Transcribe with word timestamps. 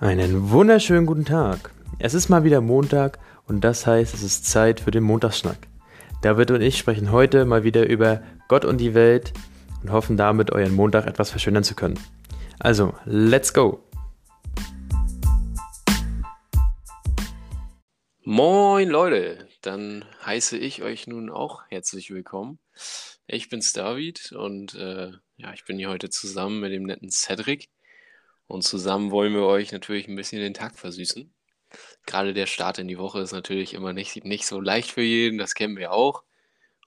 Einen 0.00 0.48
wunderschönen 0.48 1.04
guten 1.04 1.26
Tag. 1.26 1.74
Es 1.98 2.14
ist 2.14 2.30
mal 2.30 2.42
wieder 2.42 2.62
Montag 2.62 3.18
und 3.46 3.60
das 3.60 3.86
heißt, 3.86 4.14
es 4.14 4.22
ist 4.22 4.46
Zeit 4.46 4.80
für 4.80 4.90
den 4.90 5.02
Montagsschnack. 5.02 5.68
David 6.22 6.52
und 6.52 6.62
ich 6.62 6.78
sprechen 6.78 7.12
heute 7.12 7.44
mal 7.44 7.64
wieder 7.64 7.86
über 7.86 8.22
Gott 8.48 8.64
und 8.64 8.78
die 8.78 8.94
Welt 8.94 9.34
und 9.82 9.92
hoffen 9.92 10.16
damit, 10.16 10.52
euren 10.52 10.74
Montag 10.74 11.06
etwas 11.06 11.28
verschönern 11.28 11.64
zu 11.64 11.74
können. 11.74 12.00
Also, 12.58 12.94
let's 13.04 13.52
go! 13.52 13.84
Moin 18.22 18.88
Leute, 18.88 19.48
dann 19.60 20.06
heiße 20.24 20.56
ich 20.56 20.82
euch 20.82 21.08
nun 21.08 21.28
auch 21.28 21.64
herzlich 21.68 22.10
willkommen. 22.10 22.58
Ich 23.26 23.50
bin's 23.50 23.74
David 23.74 24.32
und 24.32 24.74
äh, 24.76 25.10
ja, 25.36 25.52
ich 25.52 25.66
bin 25.66 25.76
hier 25.76 25.90
heute 25.90 26.08
zusammen 26.08 26.60
mit 26.60 26.72
dem 26.72 26.84
netten 26.84 27.10
Cedric 27.10 27.68
und 28.50 28.62
zusammen 28.62 29.12
wollen 29.12 29.32
wir 29.32 29.44
euch 29.44 29.70
natürlich 29.70 30.08
ein 30.08 30.16
bisschen 30.16 30.40
den 30.40 30.54
Tag 30.54 30.76
versüßen. 30.76 31.32
Gerade 32.04 32.34
der 32.34 32.46
Start 32.46 32.78
in 32.78 32.88
die 32.88 32.98
Woche 32.98 33.20
ist 33.20 33.32
natürlich 33.32 33.74
immer 33.74 33.92
nicht, 33.92 34.24
nicht 34.24 34.44
so 34.44 34.60
leicht 34.60 34.90
für 34.90 35.02
jeden, 35.02 35.38
das 35.38 35.54
kennen 35.54 35.76
wir 35.76 35.92
auch. 35.92 36.24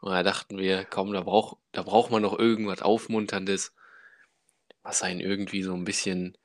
Und 0.02 0.12
da 0.12 0.24
dachten 0.24 0.58
wir, 0.58 0.84
komm, 0.84 1.14
da, 1.14 1.22
brauch, 1.22 1.58
da 1.72 1.84
braucht 1.84 2.12
man 2.12 2.22
noch 2.22 2.38
irgendwas 2.38 2.82
Aufmunterndes, 2.82 3.74
was 4.82 5.04
einen 5.04 5.22
irgendwie 5.22 5.64
so 5.64 5.74
ein 5.74 5.86
bisschen, 5.86 6.38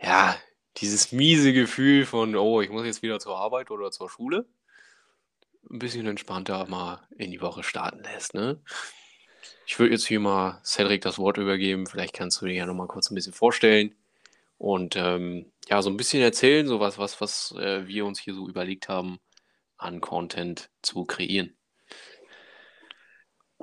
ja, 0.00 0.36
dieses 0.78 1.12
miese 1.12 1.52
Gefühl 1.52 2.04
von, 2.04 2.34
oh, 2.34 2.60
ich 2.60 2.70
muss 2.70 2.84
jetzt 2.84 3.02
wieder 3.02 3.20
zur 3.20 3.38
Arbeit 3.38 3.70
oder 3.70 3.92
zur 3.92 4.10
Schule, 4.10 4.48
ein 5.70 5.78
bisschen 5.78 6.06
entspannter 6.08 6.66
mal 6.66 7.06
in 7.16 7.30
die 7.30 7.40
Woche 7.40 7.62
starten 7.62 8.02
lässt, 8.02 8.34
ne? 8.34 8.60
Ich 9.66 9.78
würde 9.78 9.92
jetzt 9.92 10.06
hier 10.06 10.18
mal 10.18 10.60
Cedric 10.64 11.02
das 11.02 11.18
Wort 11.18 11.38
übergeben. 11.38 11.86
Vielleicht 11.86 12.14
kannst 12.14 12.40
du 12.40 12.46
dir 12.46 12.54
ja 12.54 12.66
noch 12.66 12.74
mal 12.74 12.88
kurz 12.88 13.10
ein 13.10 13.14
bisschen 13.14 13.32
vorstellen 13.32 13.94
und 14.62 14.94
ähm, 14.94 15.50
ja, 15.68 15.82
so 15.82 15.90
ein 15.90 15.96
bisschen 15.96 16.22
erzählen, 16.22 16.68
so 16.68 16.78
was, 16.78 16.96
was, 16.96 17.20
was 17.20 17.52
äh, 17.58 17.84
wir 17.88 18.06
uns 18.06 18.20
hier 18.20 18.32
so 18.32 18.48
überlegt 18.48 18.88
haben, 18.88 19.18
an 19.76 20.00
Content 20.00 20.70
zu 20.82 21.04
kreieren. 21.04 21.56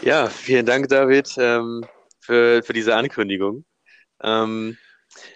Ja, 0.02 0.28
vielen 0.28 0.66
Dank, 0.66 0.90
David, 0.90 1.34
ähm, 1.38 1.86
für, 2.20 2.62
für 2.64 2.74
diese 2.74 2.98
Ankündigung. 2.98 3.64
Ähm, 4.22 4.78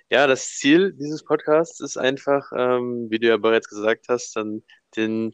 ja, 0.09 0.27
das 0.27 0.49
Ziel 0.49 0.91
dieses 0.99 1.23
Podcasts 1.23 1.79
ist 1.79 1.95
einfach, 1.95 2.51
ähm, 2.53 3.07
wie 3.09 3.19
du 3.19 3.27
ja 3.27 3.37
bereits 3.37 3.69
gesagt 3.69 4.07
hast, 4.09 4.35
dann 4.35 4.63
den 4.97 5.33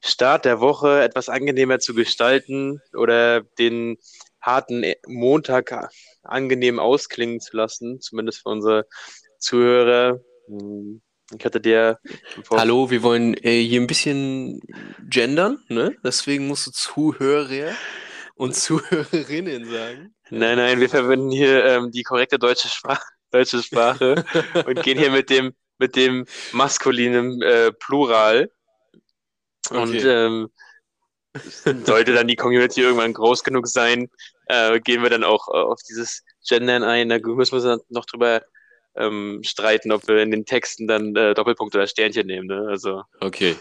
Start 0.00 0.44
der 0.44 0.60
Woche 0.60 1.02
etwas 1.02 1.28
angenehmer 1.28 1.80
zu 1.80 1.92
gestalten 1.92 2.80
oder 2.94 3.40
den 3.58 3.96
harten 4.40 4.84
Montag 5.08 5.90
angenehm 6.22 6.78
ausklingen 6.78 7.40
zu 7.40 7.56
lassen, 7.56 8.00
zumindest 8.00 8.42
für 8.42 8.50
unsere 8.50 8.86
Zuhörer. 9.46 10.20
Hm, 10.48 11.00
ich 11.36 11.44
hatte 11.44 11.60
dir. 11.60 11.98
Hallo, 12.50 12.90
wir 12.90 13.02
wollen 13.02 13.34
äh, 13.34 13.62
hier 13.62 13.80
ein 13.80 13.86
bisschen 13.86 14.60
gendern, 15.08 15.58
ne? 15.68 15.96
Deswegen 16.02 16.48
musst 16.48 16.66
du 16.66 16.72
Zuhörer 16.72 17.72
und 18.34 18.56
Zuhörerinnen 18.56 19.70
sagen. 19.70 20.14
Nein, 20.30 20.56
nein, 20.56 20.80
wir 20.80 20.88
verwenden 20.88 21.30
hier 21.30 21.64
ähm, 21.64 21.92
die 21.92 22.02
korrekte 22.02 22.38
deutsche 22.38 22.68
Sprache, 22.68 23.06
deutsche 23.30 23.62
Sprache 23.62 24.24
und 24.66 24.82
gehen 24.82 24.98
hier 24.98 25.12
mit 25.12 25.30
dem, 25.30 25.54
mit 25.78 25.94
dem 25.94 26.26
maskulinen 26.52 27.40
äh, 27.42 27.70
Plural. 27.72 28.50
Okay. 29.70 29.78
Und 29.78 30.04
ähm, 30.04 30.48
sollte 31.84 32.14
dann 32.14 32.26
die 32.26 32.36
Community 32.36 32.80
irgendwann 32.80 33.12
groß 33.12 33.44
genug 33.44 33.68
sein, 33.68 34.08
äh, 34.46 34.80
gehen 34.80 35.02
wir 35.02 35.10
dann 35.10 35.22
auch 35.22 35.46
äh, 35.48 35.58
auf 35.58 35.80
dieses 35.88 36.24
Gendern 36.48 36.82
ein. 36.82 37.08
Da 37.08 37.18
müssen 37.18 37.62
wir 37.62 37.72
uns 37.72 37.84
noch 37.90 38.06
drüber 38.06 38.42
ähm, 38.96 39.40
streiten, 39.44 39.92
ob 39.92 40.06
wir 40.08 40.18
in 40.18 40.30
den 40.30 40.44
Texten 40.44 40.86
dann 40.86 41.14
äh, 41.16 41.34
Doppelpunkt 41.34 41.74
oder 41.74 41.86
Sternchen 41.86 42.26
nehmen. 42.26 42.46
Ne? 42.46 42.66
Also, 42.68 43.02
okay. 43.20 43.56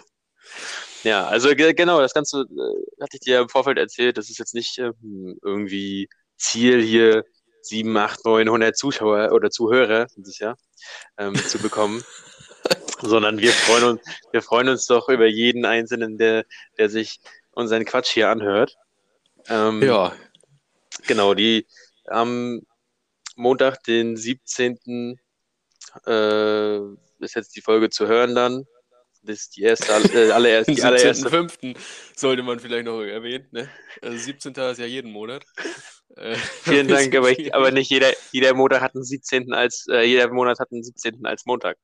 Ja, 1.04 1.28
also 1.28 1.50
genau, 1.56 2.02
das 2.02 2.14
Ganze 2.14 2.42
äh, 2.42 3.02
hatte 3.02 3.18
ich 3.18 3.20
dir 3.20 3.40
im 3.42 3.50
Vorfeld 3.50 3.78
erzählt. 3.78 4.18
Das 4.18 4.30
ist 4.30 4.40
jetzt 4.40 4.56
nicht 4.56 4.80
ähm, 4.80 5.38
irgendwie 5.44 6.10
Ziel 6.38 6.82
hier 6.82 7.26
7, 7.62 7.96
8, 7.96 8.26
900 8.26 8.76
Zuschauer 8.78 9.32
oder 9.32 9.50
Zuhörer, 9.50 10.08
ja, 10.40 10.56
ähm, 11.18 11.36
zu 11.48 11.60
bekommen. 11.60 12.04
sondern 13.02 13.40
wir 13.40 13.52
freuen 13.52 13.84
uns, 13.84 14.02
wir 14.32 14.42
freuen 14.42 14.70
uns 14.70 14.88
doch 14.88 15.10
über 15.10 15.28
jeden 15.28 15.66
Einzelnen, 15.66 16.18
der, 16.18 16.46
der 16.78 16.90
sich 16.90 17.20
unseren 17.52 17.86
Quatsch 17.86 18.14
hier 18.14 18.30
anhört. 18.30 18.76
Ähm, 19.48 19.84
ja. 19.84 20.14
Genau, 21.08 21.34
die 21.34 21.68
am 22.08 22.62
Montag, 23.36 23.84
den 23.84 24.18
17 24.18 25.20
äh, 26.06 26.78
ist 27.20 27.36
jetzt 27.36 27.56
die 27.56 27.62
Folge 27.62 27.90
zu 27.90 28.08
hören 28.08 28.36
dann. 28.36 28.66
Das 29.24 29.40
ist 29.40 29.58
die 29.58 29.64
erste, 29.64 29.92
äh, 30.14 30.32
allererste, 30.32 30.74
die 30.74 30.84
allererste. 30.84 31.30
5. 31.30 31.58
sollte 32.16 32.44
man 32.44 32.60
vielleicht 32.60 32.86
noch 32.86 33.02
erwähnen. 33.02 33.48
Ne? 33.52 33.70
Also 34.02 34.18
17. 34.18 34.54
ist 34.54 34.80
ja 34.80 34.86
jeden 34.86 35.12
Monat. 35.12 35.44
Äh, 36.16 36.36
Vielen 36.64 36.88
Dank, 36.88 37.14
aber, 37.16 37.32
ich, 37.32 37.54
aber, 37.56 37.72
nicht 37.72 37.90
jeder, 37.90 38.12
jeder 38.32 38.54
Monat 38.54 38.82
hat 38.82 38.96
einen 38.96 39.04
17. 39.04 39.54
als, 39.54 39.88
äh, 39.90 40.04
jeder 40.04 40.32
Monat 40.32 40.60
hat 40.60 40.72
einen 40.72 40.84
17. 40.84 41.26
als 41.26 41.46
Montag. 41.46 41.78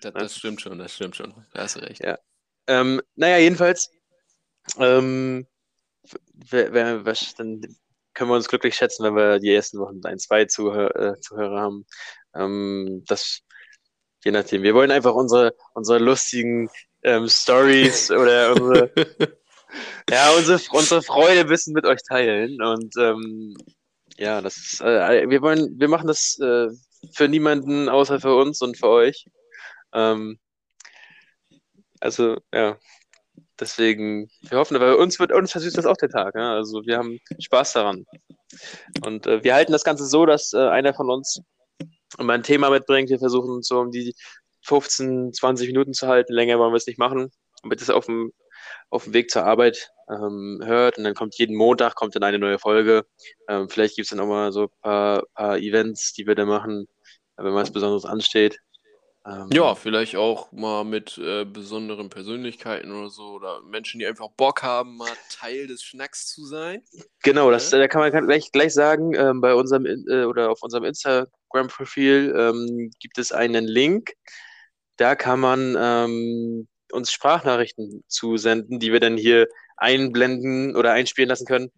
Das, 0.00 0.12
das 0.12 0.36
stimmt 0.36 0.60
schon, 0.60 0.78
das 0.78 0.94
stimmt 0.94 1.16
schon. 1.16 1.34
Da 1.52 1.62
hast 1.62 1.76
du 1.76 1.80
recht. 1.80 2.02
Ja. 2.02 2.18
Ähm, 2.66 3.02
naja, 3.16 3.38
jedenfalls, 3.38 3.90
ähm, 4.78 5.46
was, 6.50 7.34
dann 7.34 7.60
können 8.14 8.30
wir 8.30 8.36
uns 8.36 8.48
glücklich 8.48 8.76
schätzen, 8.76 9.04
wenn 9.04 9.16
wir 9.16 9.40
die 9.40 9.52
ersten 9.52 9.78
Wochen 9.78 10.00
ein, 10.04 10.18
zwei 10.18 10.44
Zuhör, 10.44 10.94
äh, 10.96 11.20
Zuhörer 11.20 11.60
haben. 11.60 11.86
Ähm, 12.34 13.02
das 13.06 13.40
je 14.24 14.32
nachdem. 14.32 14.62
Wir 14.62 14.74
wollen 14.74 14.90
einfach 14.90 15.14
unsere, 15.14 15.54
unsere 15.74 15.98
lustigen 15.98 16.70
ähm, 17.02 17.28
Stories 17.28 18.10
oder 18.10 18.52
unsere, 18.52 18.90
ja, 20.10 20.30
unsere, 20.36 20.60
unsere 20.72 21.02
Freude 21.02 21.40
ein 21.40 21.48
bisschen 21.48 21.74
mit 21.74 21.84
euch 21.84 22.00
teilen. 22.08 22.60
Und 22.62 22.94
ähm, 22.98 23.56
ja, 24.16 24.40
das 24.40 24.56
ist, 24.56 24.80
äh, 24.80 25.28
wir 25.28 25.42
wollen, 25.42 25.78
wir 25.78 25.88
machen 25.88 26.06
das 26.06 26.38
äh, 26.40 26.68
für 27.12 27.28
niemanden 27.28 27.88
außer 27.88 28.20
für 28.20 28.34
uns 28.34 28.62
und 28.62 28.78
für 28.78 28.88
euch. 28.88 29.26
Ähm, 29.92 30.38
also, 32.00 32.38
ja. 32.52 32.76
Deswegen, 33.60 34.28
wir 34.40 34.58
hoffen, 34.58 34.74
aber 34.74 34.98
uns 34.98 35.20
wird 35.20 35.30
uns 35.30 35.52
versüßt 35.52 35.78
das 35.78 35.86
auch 35.86 35.96
der 35.96 36.08
Tag. 36.08 36.34
Ja? 36.34 36.54
Also 36.54 36.84
wir 36.84 36.98
haben 36.98 37.20
Spaß 37.38 37.74
daran. 37.74 38.04
Und 39.04 39.28
äh, 39.28 39.44
wir 39.44 39.54
halten 39.54 39.70
das 39.70 39.84
Ganze 39.84 40.06
so, 40.06 40.26
dass 40.26 40.52
äh, 40.52 40.68
einer 40.68 40.92
von 40.92 41.08
uns 41.08 41.40
und 42.18 42.30
ein 42.30 42.42
Thema 42.42 42.70
mitbringt. 42.70 43.10
Wir 43.10 43.18
versuchen 43.18 43.62
so 43.62 43.80
um 43.80 43.90
die 43.90 44.14
15, 44.62 45.32
20 45.32 45.68
Minuten 45.68 45.92
zu 45.92 46.06
halten. 46.06 46.32
Länger 46.32 46.58
wollen 46.58 46.72
wir 46.72 46.76
es 46.76 46.86
nicht 46.86 46.98
machen, 46.98 47.30
damit 47.62 47.82
es 47.82 47.90
auf 47.90 48.06
dem, 48.06 48.32
auf 48.90 49.04
dem 49.04 49.14
Weg 49.14 49.30
zur 49.30 49.44
Arbeit 49.44 49.90
ähm, 50.08 50.60
hört. 50.64 50.98
Und 50.98 51.04
dann 51.04 51.14
kommt 51.14 51.36
jeden 51.38 51.56
Montag 51.56 51.94
kommt 51.94 52.14
dann 52.14 52.22
eine 52.24 52.38
neue 52.38 52.58
Folge. 52.58 53.04
Ähm, 53.48 53.68
vielleicht 53.68 53.96
gibt 53.96 54.06
es 54.06 54.10
dann 54.10 54.20
auch 54.20 54.28
mal 54.28 54.52
so 54.52 54.64
ein 54.64 54.80
paar, 54.82 55.22
paar 55.34 55.58
Events, 55.58 56.12
die 56.12 56.26
wir 56.26 56.34
da 56.34 56.44
machen, 56.46 56.86
wenn 57.36 57.54
was 57.54 57.72
Besonderes 57.72 58.04
ansteht. 58.04 58.58
Ähm, 59.26 59.48
ja, 59.52 59.74
vielleicht 59.74 60.16
auch 60.16 60.52
mal 60.52 60.84
mit 60.84 61.16
äh, 61.16 61.46
besonderen 61.46 62.10
Persönlichkeiten 62.10 62.92
oder 62.92 63.08
so 63.08 63.30
oder 63.30 63.62
Menschen, 63.62 63.98
die 63.98 64.06
einfach 64.06 64.28
Bock 64.36 64.62
haben, 64.62 64.98
mal 64.98 65.08
Teil 65.30 65.66
des 65.66 65.82
Schnacks 65.82 66.26
zu 66.26 66.44
sein. 66.44 66.82
Genau, 67.22 67.50
das, 67.50 67.70
da 67.70 67.88
kann 67.88 68.02
man 68.02 68.26
gleich, 68.26 68.52
gleich 68.52 68.74
sagen, 68.74 69.14
ähm, 69.14 69.40
bei 69.40 69.54
unserem 69.54 69.86
äh, 69.86 70.24
oder 70.24 70.50
auf 70.50 70.62
unserem 70.62 70.84
Instagram-Profil 70.84 72.34
ähm, 72.36 72.90
gibt 73.00 73.16
es 73.16 73.32
einen 73.32 73.64
Link. 73.64 74.12
Da 74.96 75.14
kann 75.16 75.40
man 75.40 75.74
ähm, 75.78 76.68
uns 76.92 77.10
Sprachnachrichten 77.10 78.04
zusenden, 78.08 78.78
die 78.78 78.92
wir 78.92 79.00
dann 79.00 79.16
hier 79.16 79.48
einblenden 79.78 80.76
oder 80.76 80.92
einspielen 80.92 81.30
lassen 81.30 81.46
können. 81.46 81.72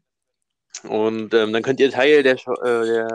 Und 0.82 1.32
ähm, 1.32 1.52
dann 1.52 1.62
könnt 1.62 1.78
ihr 1.78 1.90
Teil 1.92 2.24
der, 2.24 2.34
äh, 2.34 2.86
der 2.86 3.08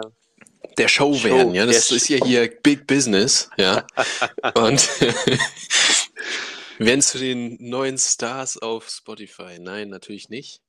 der 0.77 0.87
Show, 0.87 1.13
Show 1.13 1.23
werden, 1.23 1.53
ja. 1.53 1.65
Das 1.65 1.91
ist 1.91 2.09
ja 2.09 2.23
hier 2.23 2.47
Big 2.63 2.87
Business, 2.87 3.49
ja. 3.57 3.85
Und 4.55 4.87
werden 6.79 7.01
zu 7.01 7.17
den 7.19 7.57
neuen 7.59 7.97
Stars 7.97 8.57
auf 8.57 8.89
Spotify? 8.89 9.59
Nein, 9.59 9.89
natürlich 9.89 10.29
nicht. 10.29 10.61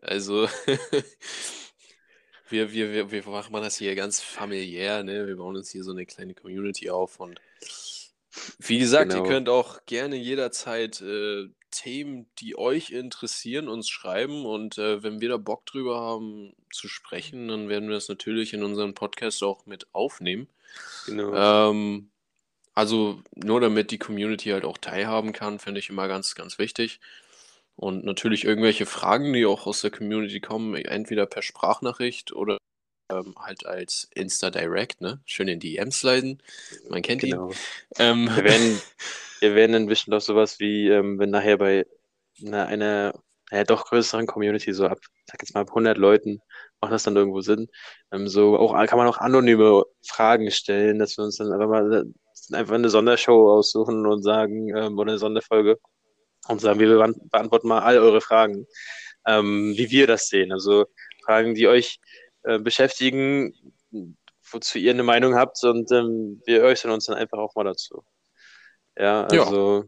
Also 0.00 0.48
wir, 2.48 2.72
wir, 2.72 2.92
wir, 2.92 3.10
wir 3.10 3.26
machen 3.26 3.52
das 3.62 3.76
hier 3.76 3.94
ganz 3.94 4.20
familiär, 4.20 5.02
ne? 5.02 5.26
Wir 5.26 5.36
bauen 5.36 5.56
uns 5.56 5.70
hier 5.70 5.84
so 5.84 5.90
eine 5.90 6.06
kleine 6.06 6.34
Community 6.34 6.90
auf 6.90 7.20
und 7.20 7.40
wie 8.58 8.78
gesagt, 8.78 9.10
genau. 9.10 9.24
ihr 9.24 9.28
könnt 9.28 9.48
auch 9.48 9.84
gerne 9.86 10.16
jederzeit 10.16 11.00
äh, 11.00 11.48
Themen, 11.82 12.26
die 12.38 12.58
euch 12.58 12.90
interessieren, 12.90 13.68
uns 13.68 13.88
schreiben. 13.88 14.44
Und 14.44 14.78
äh, 14.78 15.02
wenn 15.02 15.20
wir 15.20 15.28
da 15.28 15.36
Bock 15.36 15.64
drüber 15.66 16.00
haben 16.00 16.54
zu 16.72 16.88
sprechen, 16.88 17.48
dann 17.48 17.68
werden 17.68 17.88
wir 17.88 17.94
das 17.94 18.08
natürlich 18.08 18.52
in 18.52 18.62
unseren 18.62 18.94
Podcast 18.94 19.42
auch 19.42 19.66
mit 19.66 19.86
aufnehmen. 19.92 20.48
Genau. 21.06 21.70
Ähm, 21.70 22.10
also 22.74 23.20
nur 23.34 23.60
damit 23.60 23.90
die 23.90 23.98
Community 23.98 24.50
halt 24.50 24.64
auch 24.64 24.78
teilhaben 24.78 25.32
kann, 25.32 25.58
finde 25.58 25.80
ich 25.80 25.88
immer 25.88 26.08
ganz, 26.08 26.34
ganz 26.34 26.58
wichtig. 26.58 27.00
Und 27.76 28.04
natürlich 28.04 28.44
irgendwelche 28.44 28.86
Fragen, 28.86 29.32
die 29.32 29.46
auch 29.46 29.66
aus 29.66 29.80
der 29.82 29.90
Community 29.92 30.40
kommen, 30.40 30.74
entweder 30.74 31.26
per 31.26 31.42
Sprachnachricht 31.42 32.32
oder 32.32 32.58
ähm, 33.10 33.34
halt 33.38 33.64
als 33.66 34.08
Insta 34.14 34.50
Direct, 34.50 35.00
ne? 35.00 35.20
Schön 35.24 35.48
in 35.48 35.60
die 35.60 35.74
DMs 35.74 36.00
sliden. 36.00 36.42
Man 36.88 37.02
kennt 37.02 37.22
Genau. 37.22 37.50
ihn. 37.50 37.56
Ähm, 37.98 38.30
Wir 38.34 38.44
werden, 38.44 38.80
wir 39.40 39.54
werden 39.54 39.72
dann 39.72 39.86
bestimmt 39.86 40.16
auch 40.16 40.20
sowas 40.20 40.58
wie, 40.60 40.88
ähm, 40.88 41.18
wenn 41.18 41.30
nachher 41.30 41.58
bei 41.58 41.86
einer, 42.44 42.66
einer 42.66 43.14
naja, 43.50 43.64
doch 43.64 43.86
größeren 43.86 44.26
Community, 44.26 44.72
so 44.72 44.86
ab, 44.86 44.98
sag 45.26 45.42
jetzt 45.42 45.54
mal 45.54 45.62
ab 45.62 45.70
100 45.70 45.96
Leuten, 45.98 46.40
macht 46.80 46.92
das 46.92 47.04
dann 47.04 47.16
irgendwo 47.16 47.40
Sinn. 47.40 47.68
Ähm, 48.12 48.28
so 48.28 48.56
auch, 48.58 48.74
kann 48.86 48.98
man 48.98 49.08
auch 49.08 49.18
anonyme 49.18 49.84
Fragen 50.06 50.50
stellen, 50.50 50.98
dass 50.98 51.16
wir 51.18 51.24
uns 51.24 51.36
dann 51.38 51.52
einfach 51.52 51.68
mal 51.68 52.04
einfach 52.52 52.74
eine 52.74 52.88
Sondershow 52.90 53.52
aussuchen 53.52 54.06
und 54.06 54.22
sagen, 54.22 54.68
ähm, 54.76 54.98
oder 54.98 55.12
eine 55.12 55.18
Sonderfolge 55.18 55.78
und 56.48 56.60
sagen, 56.60 56.80
wir 56.80 56.88
beant- 56.98 57.30
beantworten 57.30 57.68
mal 57.68 57.80
all 57.82 57.98
eure 57.98 58.20
Fragen, 58.20 58.66
ähm, 59.26 59.74
wie 59.76 59.90
wir 59.90 60.06
das 60.06 60.28
sehen. 60.28 60.52
Also 60.52 60.86
Fragen, 61.24 61.54
die 61.54 61.68
euch 61.68 62.00
äh, 62.44 62.58
beschäftigen, 62.58 63.54
wozu 64.50 64.78
ihr 64.78 64.92
eine 64.92 65.02
Meinung 65.02 65.34
habt 65.36 65.62
und 65.64 65.90
ähm, 65.92 66.42
wir 66.46 66.62
äußern 66.64 66.90
uns 66.90 67.06
dann 67.06 67.16
einfach 67.16 67.38
auch 67.38 67.54
mal 67.54 67.64
dazu. 67.64 68.02
Ja, 68.98 69.28
Ja. 69.32 69.44
also 69.44 69.84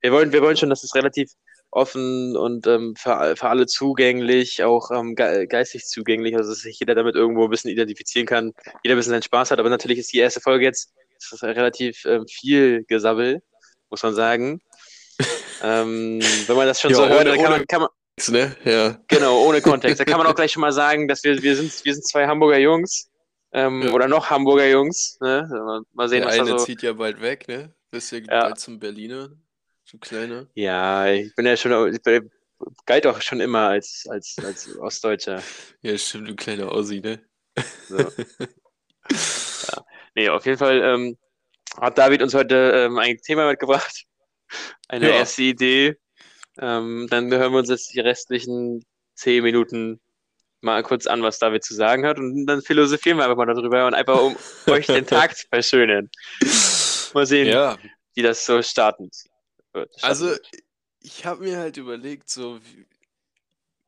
wir 0.00 0.12
wollen, 0.12 0.32
wir 0.32 0.42
wollen 0.42 0.56
schon, 0.56 0.70
dass 0.70 0.82
es 0.84 0.94
relativ 0.94 1.30
offen 1.70 2.36
und 2.36 2.66
ähm, 2.66 2.94
für, 2.98 3.34
für 3.36 3.48
alle 3.48 3.66
zugänglich, 3.66 4.62
auch 4.64 4.90
ähm, 4.90 5.14
ge 5.14 5.46
geistig 5.46 5.84
zugänglich, 5.86 6.36
also 6.36 6.50
dass 6.50 6.60
sich 6.60 6.80
jeder 6.80 6.94
damit 6.94 7.14
irgendwo 7.14 7.44
ein 7.44 7.50
bisschen 7.50 7.70
identifizieren 7.70 8.26
kann, 8.26 8.52
jeder 8.82 8.94
ein 8.94 8.98
bisschen 8.98 9.12
seinen 9.12 9.22
Spaß 9.22 9.50
hat. 9.52 9.58
Aber 9.60 9.70
natürlich 9.70 9.98
ist 9.98 10.12
die 10.12 10.18
erste 10.18 10.40
Folge 10.40 10.64
jetzt 10.64 10.92
relativ 11.42 12.04
ähm, 12.06 12.26
viel 12.26 12.84
Gesabbel, 12.88 13.42
muss 13.90 14.02
man 14.02 14.14
sagen. 14.14 14.60
ähm, 15.62 16.20
wenn 16.46 16.56
man 16.56 16.66
das 16.66 16.80
schon 16.80 16.90
Ja, 16.90 16.96
so 16.96 17.08
hört, 17.08 17.20
ohne- 17.26 17.30
dann 17.30 17.38
kann 17.38 17.50
man, 17.52 17.66
kann 17.66 17.80
man, 17.82 17.90
ne? 18.28 18.56
Ja. 18.64 18.98
Genau, 19.08 19.42
ohne 19.44 19.60
Kontext. 19.60 20.00
Da 20.00 20.04
kann 20.04 20.18
man 20.18 20.26
auch 20.26 20.34
gleich 20.34 20.50
schon 20.52 20.62
mal 20.62 20.72
sagen, 20.72 21.06
dass 21.08 21.22
wir, 21.24 21.40
wir 21.42 21.54
sind, 21.56 21.84
wir 21.84 21.94
sind 21.94 22.06
zwei 22.06 22.26
Hamburger 22.26 22.58
Jungs. 22.58 23.08
Ähm, 23.52 23.82
Ja. 23.82 23.92
Oder 23.92 24.08
noch 24.08 24.30
Hamburger 24.30 24.66
Jungs. 24.68 25.18
Ne? 25.20 25.84
Mal- 25.92 26.08
sehen, 26.08 26.20
Der 26.20 26.28
was 26.28 26.36
da 26.36 26.42
eine 26.42 26.58
so. 26.58 26.64
zieht 26.64 26.82
ja 26.82 26.92
bald 26.94 27.20
weg, 27.20 27.46
ne? 27.48 27.72
Bist 27.90 28.12
ja, 28.12 28.18
Ja. 28.20 28.42
bald 28.42 28.58
zum 28.58 28.78
Berliner. 28.78 29.30
Du 29.90 29.98
Kleiner. 29.98 30.46
Ja, 30.54 31.08
ich 31.08 31.34
bin 31.34 31.46
ja 31.46 31.56
schon, 31.56 31.92
ich 31.92 32.00
bin, 32.02 32.30
galt 32.86 33.06
auch 33.06 33.20
schon 33.20 33.40
immer 33.40 33.68
als, 33.68 34.06
als, 34.08 34.36
als 34.42 34.76
Ostdeutscher. 34.78 35.42
Ja, 35.82 35.96
stimmt, 35.98 36.28
du 36.28 36.36
kleiner 36.36 36.70
Ossi, 36.70 37.00
ne? 37.00 37.20
So. 37.88 37.98
ja. 39.10 39.84
Nee, 40.14 40.28
auf 40.28 40.44
jeden 40.46 40.58
Fall 40.58 40.80
ähm, 40.82 41.16
hat 41.80 41.98
David 41.98 42.22
uns 42.22 42.34
heute 42.34 42.54
ähm, 42.86 42.98
ein 42.98 43.18
Thema 43.18 43.48
mitgebracht. 43.48 44.04
Eine 44.88 45.08
Ja. 45.08 45.16
erste 45.16 45.42
Idee. 45.42 45.96
Ähm, 46.60 47.06
dann 47.10 47.32
hören 47.32 47.52
wir 47.52 47.58
uns 47.60 47.70
jetzt 47.70 47.92
die 47.94 48.00
restlichen 48.00 48.84
zehn 49.14 49.42
Minuten 49.42 50.00
mal 50.60 50.82
kurz 50.82 51.06
an, 51.06 51.22
was 51.22 51.38
David 51.38 51.64
zu 51.64 51.74
sagen 51.74 52.06
hat. 52.06 52.18
Und 52.18 52.46
dann 52.46 52.60
philosophieren 52.62 53.16
wir 53.18 53.24
einfach 53.24 53.36
mal 53.36 53.46
darüber 53.46 53.86
und 53.86 53.94
einfach, 53.94 54.20
um 54.20 54.36
euch 54.66 54.86
den 54.86 55.06
Tag 55.06 55.36
zu 55.36 55.46
verschönern. 55.48 56.10
Mal 57.14 57.26
sehen, 57.26 57.48
Ja, 57.48 57.78
wie 58.14 58.22
das 58.22 58.44
so 58.46 58.62
startend 58.62 59.14
wird. 59.72 59.92
also 60.02 60.26
Starten 60.28 60.44
wird. 60.52 60.62
ich 61.00 61.26
habe 61.26 61.42
mir 61.44 61.58
halt 61.58 61.76
überlegt, 61.76 62.28
so 62.30 62.60
wie, 62.62 62.86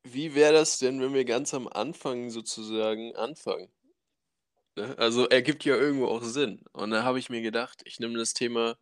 wie 0.04 0.34
wäre 0.34 0.52
das 0.54 0.78
denn, 0.78 1.00
wenn 1.00 1.14
wir 1.14 1.24
ganz 1.24 1.54
am 1.54 1.68
Anfang 1.68 2.30
sozusagen 2.30 3.14
anfangen? 3.16 3.68
Ne? 4.76 4.94
Also 4.98 5.28
ergibt 5.28 5.64
ja 5.64 5.76
irgendwo 5.76 6.06
auch 6.08 6.22
Sinn. 6.22 6.64
Und 6.72 6.90
da 6.90 7.02
habe 7.04 7.18
ich 7.18 7.30
mir 7.30 7.42
gedacht, 7.42 7.82
ich 7.84 8.00
nehme 8.00 8.18
das 8.18 8.34
Thema 8.34 8.76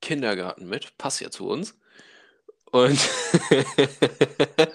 Kindergarten 0.00 0.68
mit, 0.68 0.96
passt 0.98 1.20
ja 1.20 1.30
zu 1.30 1.46
uns. 1.48 1.76
Und 2.70 2.98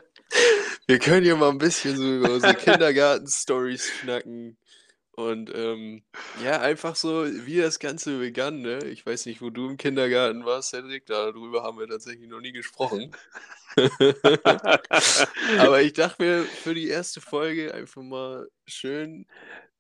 wir 0.88 1.00
können 1.00 1.26
ja 1.26 1.36
mal 1.36 1.50
ein 1.50 1.58
bisschen 1.58 1.98
so 1.98 2.04
über 2.18 2.34
unsere 2.34 2.56
Kindergarten-Stories 2.56 3.90
schnacken. 4.02 4.58
Und 5.16 5.52
ähm, 5.54 6.02
ja, 6.44 6.60
einfach 6.60 6.96
so, 6.96 7.26
wie 7.46 7.58
das 7.58 7.78
Ganze 7.78 8.18
begann, 8.18 8.62
ne? 8.62 8.80
Ich 8.86 9.06
weiß 9.06 9.28
nicht, 9.28 9.44
wo 9.44 9.52
du 9.52 9.70
im 9.70 9.78
Kindergarten 9.78 10.44
warst, 10.44 10.72
Cedric, 10.72 11.06
darüber 11.06 11.62
haben 11.62 11.78
wir 11.78 11.88
tatsächlich 11.88 12.28
noch 12.28 12.40
nie 12.40 12.52
gesprochen. 12.52 13.12
Aber 15.60 15.82
ich 15.84 15.94
dachte 15.94 16.24
mir, 16.24 16.44
für 16.44 16.74
die 16.74 16.88
erste 16.88 17.22
Folge 17.22 17.76
einfach 17.76 18.02
mal 18.02 18.48
schön 18.66 19.28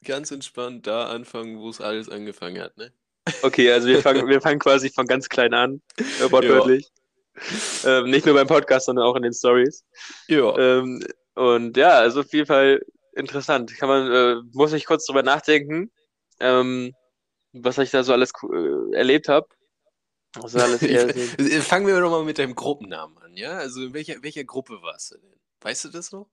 ganz 0.03 0.29
entspannt 0.29 0.85
da 0.85 1.07
anfangen, 1.07 1.57
wo 1.57 1.69
es 1.69 1.81
alles 1.81 2.09
angefangen 2.09 2.61
hat, 2.61 2.77
ne? 2.77 2.91
Okay, 3.41 3.71
also 3.71 3.87
wir 3.87 4.01
fangen, 4.01 4.27
wir 4.27 4.41
fangen 4.41 4.59
quasi 4.59 4.89
von 4.89 5.07
ganz 5.07 5.29
klein 5.29 5.55
an, 5.55 5.81
äh, 5.97 6.29
wortwörtlich. 6.29 6.91
Ähm, 7.85 8.11
nicht 8.11 8.27
nur 8.27 8.35
beim 8.35 8.47
Podcast, 8.47 8.85
sondern 8.85 9.05
auch 9.05 9.15
in 9.15 9.23
den 9.23 9.33
Stories. 9.33 9.83
Ja. 10.27 10.55
Ähm, 10.57 11.03
und 11.33 11.75
ja, 11.75 11.99
also 11.99 12.19
auf 12.19 12.31
jeden 12.31 12.45
Fall 12.45 12.81
interessant. 13.15 13.75
Kann 13.77 13.89
man, 13.89 14.11
äh, 14.11 14.35
muss 14.53 14.73
ich 14.73 14.85
kurz 14.85 15.05
drüber 15.05 15.23
nachdenken, 15.23 15.91
ähm, 16.39 16.93
was 17.51 17.77
ich 17.77 17.91
da 17.91 18.03
so 18.03 18.13
alles 18.13 18.31
äh, 18.43 18.95
erlebt 18.95 19.29
habe. 19.29 19.47
Also 20.41 20.59
fangen 21.61 21.87
wir 21.87 21.99
doch 21.99 22.09
mal 22.09 22.23
mit 22.23 22.39
deinem 22.39 22.55
Gruppennamen 22.55 23.17
an, 23.19 23.37
ja? 23.37 23.57
Also 23.57 23.83
in 23.83 23.93
welcher, 23.93 24.23
welcher 24.23 24.43
Gruppe 24.43 24.81
warst 24.81 25.11
du 25.11 25.17
denn? 25.17 25.39
Weißt 25.61 25.85
du 25.85 25.89
das 25.89 26.11
noch? 26.11 26.27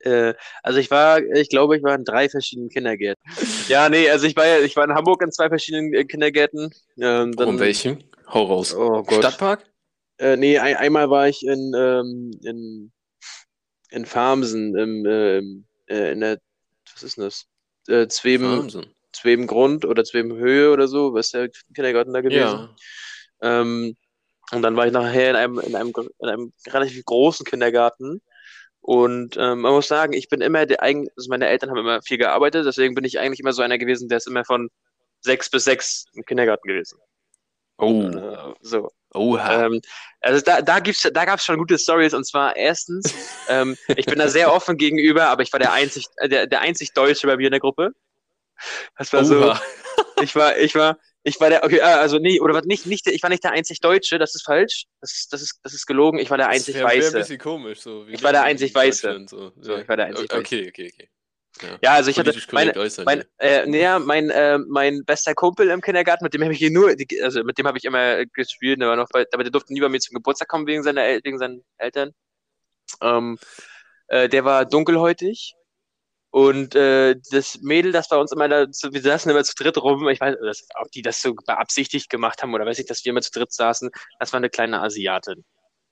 äh, 0.00 0.34
also 0.62 0.78
ich 0.78 0.90
war, 0.90 1.22
ich 1.22 1.48
glaube, 1.48 1.76
ich 1.76 1.82
war 1.82 1.94
in 1.94 2.04
drei 2.04 2.28
verschiedenen 2.28 2.68
Kindergärten. 2.68 3.22
Ja, 3.68 3.88
nee, 3.88 4.08
also 4.10 4.26
ich 4.26 4.36
war 4.36 4.60
ich 4.60 4.76
war 4.76 4.84
in 4.84 4.94
Hamburg 4.94 5.22
in 5.22 5.32
zwei 5.32 5.48
verschiedenen 5.48 5.92
äh, 5.94 6.04
Kindergärten. 6.04 6.70
Ähm, 6.98 7.32
dann, 7.32 7.48
um 7.48 7.58
welchen? 7.58 8.04
Hau 8.28 8.44
raus. 8.44 8.74
Oh 8.74 9.02
Gott. 9.02 9.18
Stadtpark? 9.18 9.64
Äh, 10.18 10.36
nee, 10.36 10.58
ein, 10.58 10.76
einmal 10.76 11.10
war 11.10 11.28
ich 11.28 11.44
in, 11.44 11.72
ähm, 11.76 12.30
in, 12.42 12.92
in 13.90 14.06
Farmsen, 14.06 14.76
im, 14.76 15.06
ähm, 15.06 15.65
äh, 15.88 16.12
in 16.12 16.20
der, 16.20 16.38
was 16.92 17.02
ist 17.02 17.16
denn 17.16 17.24
das? 17.24 17.46
Äh, 17.88 18.08
Zweben. 18.08 18.70
Zwebengrund 19.12 19.86
oder 19.86 20.04
Zwebenhöhe 20.04 20.70
oder 20.70 20.88
so, 20.88 21.14
was 21.14 21.26
ist 21.26 21.34
der 21.34 21.48
Kindergarten 21.74 22.12
da 22.12 22.20
gewesen? 22.20 22.68
Ja. 23.40 23.60
Ähm, 23.60 23.96
und 24.52 24.62
dann 24.62 24.76
war 24.76 24.86
ich 24.86 24.92
nachher 24.92 25.30
in 25.30 25.36
einem, 25.36 25.58
in 25.58 25.74
einem, 25.74 25.92
in 26.18 26.28
einem 26.28 26.52
relativ 26.68 27.04
großen 27.04 27.44
Kindergarten. 27.44 28.20
Und 28.80 29.36
ähm, 29.36 29.62
man 29.62 29.72
muss 29.72 29.88
sagen, 29.88 30.12
ich 30.12 30.28
bin 30.28 30.40
immer 30.40 30.64
der 30.64 30.82
also 30.82 31.28
meine 31.28 31.48
Eltern 31.48 31.70
haben 31.70 31.78
immer 31.78 32.02
viel 32.02 32.18
gearbeitet, 32.18 32.66
deswegen 32.66 32.94
bin 32.94 33.04
ich 33.04 33.18
eigentlich 33.18 33.40
immer 33.40 33.52
so 33.52 33.62
einer 33.62 33.78
gewesen, 33.78 34.08
der 34.08 34.18
ist 34.18 34.28
immer 34.28 34.44
von 34.44 34.68
sechs 35.20 35.50
bis 35.50 35.64
sechs 35.64 36.04
im 36.12 36.24
Kindergarten 36.24 36.68
gewesen. 36.68 36.98
Oh. 37.78 38.02
Äh, 38.02 38.54
so. 38.60 38.90
Oha. 39.16 39.66
Ähm, 39.66 39.80
also 40.20 40.40
da, 40.44 40.60
da 40.62 40.80
gibt's, 40.80 41.02
da 41.12 41.24
gab's 41.24 41.44
schon 41.44 41.58
gute 41.58 41.78
Stories 41.78 42.14
und 42.14 42.24
zwar 42.26 42.56
erstens, 42.56 43.14
ähm, 43.48 43.76
ich 43.96 44.06
bin 44.06 44.18
da 44.18 44.28
sehr 44.28 44.52
offen 44.52 44.76
gegenüber, 44.76 45.28
aber 45.28 45.42
ich 45.42 45.52
war 45.52 45.60
der 45.60 45.72
einzig, 45.72 46.06
äh, 46.16 46.28
der, 46.28 46.46
der 46.46 46.60
einzig 46.60 46.92
Deutsche 46.92 47.26
bei 47.26 47.36
mir 47.36 47.46
in 47.46 47.52
der 47.52 47.60
Gruppe. 47.60 47.90
Das 48.98 49.12
war 49.12 49.24
so, 49.24 49.38
Oha. 49.50 49.60
ich 50.22 50.34
war, 50.34 50.56
ich 50.58 50.74
war, 50.74 50.98
ich 51.22 51.40
war 51.40 51.50
der, 51.50 51.64
okay, 51.64 51.80
ah, 51.80 51.96
also 51.96 52.18
nee, 52.18 52.40
oder 52.40 52.54
was 52.54 52.64
nicht, 52.64 52.86
nicht, 52.86 53.06
ich 53.08 53.22
war 53.22 53.30
nicht 53.30 53.44
der 53.44 53.52
einzig 53.52 53.80
Deutsche, 53.80 54.18
das 54.18 54.34
ist 54.34 54.44
falsch, 54.44 54.84
das, 55.00 55.12
ist- 55.12 55.32
das 55.32 55.42
ist, 55.42 55.60
das 55.62 55.74
ist 55.74 55.86
gelogen, 55.86 56.18
ich 56.18 56.30
war 56.30 56.38
der 56.38 56.48
einzig 56.48 56.74
Das 56.74 56.82
wär, 56.82 56.88
wär 56.88 56.90
ein 56.94 56.98
Weiße. 57.02 57.18
bisschen 57.18 57.38
komisch. 57.38 57.80
So. 57.80 58.06
Ich 58.08 58.22
war 58.22 58.32
der 58.32 58.42
einzig 58.44 58.74
Weiße. 58.74 59.24
So. 59.26 59.52
So, 59.60 59.76
ich 59.76 59.88
war 59.88 59.96
der 59.96 60.06
einzig 60.06 60.32
O- 60.32 60.38
Okay, 60.38 60.68
okay, 60.68 60.92
okay. 60.94 61.08
Ja, 61.82 61.94
also 61.94 62.10
ich 62.10 62.18
hatte, 62.18 62.34
meine, 62.52 62.72
mein, 63.04 63.24
äh, 63.38 63.68
ja, 63.78 63.98
mein, 63.98 64.30
äh, 64.30 64.58
mein 64.58 65.04
bester 65.04 65.34
Kumpel 65.34 65.70
im 65.70 65.80
Kindergarten, 65.80 66.24
mit 66.24 66.34
dem 66.34 66.42
habe 66.42 66.52
ich 66.52 66.58
hier 66.58 66.70
nur, 66.70 66.94
also 67.22 67.44
mit 67.44 67.58
dem 67.58 67.66
habe 67.66 67.78
ich 67.78 67.84
immer 67.84 68.24
gespielt, 68.26 68.80
der 68.80 68.88
war 68.88 68.96
noch 68.96 69.08
bei, 69.10 69.24
aber 69.32 69.42
der 69.42 69.52
durfte 69.52 69.72
nie 69.72 69.80
bei 69.80 69.88
mir 69.88 70.00
zum 70.00 70.14
Geburtstag 70.14 70.48
kommen 70.48 70.66
wegen 70.66 70.82
seiner, 70.82 71.02
wegen 71.02 71.38
seinen 71.38 71.64
Eltern. 71.78 72.12
Ähm, 73.00 73.38
äh, 74.08 74.28
der 74.28 74.44
war 74.44 74.64
dunkelhäutig 74.64 75.54
und 76.30 76.74
äh, 76.74 77.16
das 77.30 77.60
Mädel, 77.62 77.92
das 77.92 78.08
bei 78.08 78.16
uns 78.16 78.32
immer 78.32 78.48
da, 78.48 78.66
wir 78.66 79.00
saßen 79.00 79.30
immer 79.30 79.44
zu 79.44 79.54
dritt 79.54 79.78
rum, 79.78 80.06
ich 80.08 80.20
weiß, 80.20 80.36
das, 80.42 80.66
ob 80.78 80.90
die 80.90 81.02
das 81.02 81.22
so 81.22 81.34
beabsichtigt 81.34 82.10
gemacht 82.10 82.42
haben 82.42 82.52
oder 82.54 82.66
weiß 82.66 82.78
ich, 82.78 82.86
dass 82.86 83.04
wir 83.04 83.10
immer 83.10 83.22
zu 83.22 83.30
dritt 83.30 83.52
saßen, 83.52 83.90
das 84.18 84.32
war 84.32 84.38
eine 84.38 84.50
kleine 84.50 84.82
Asiatin. 84.82 85.44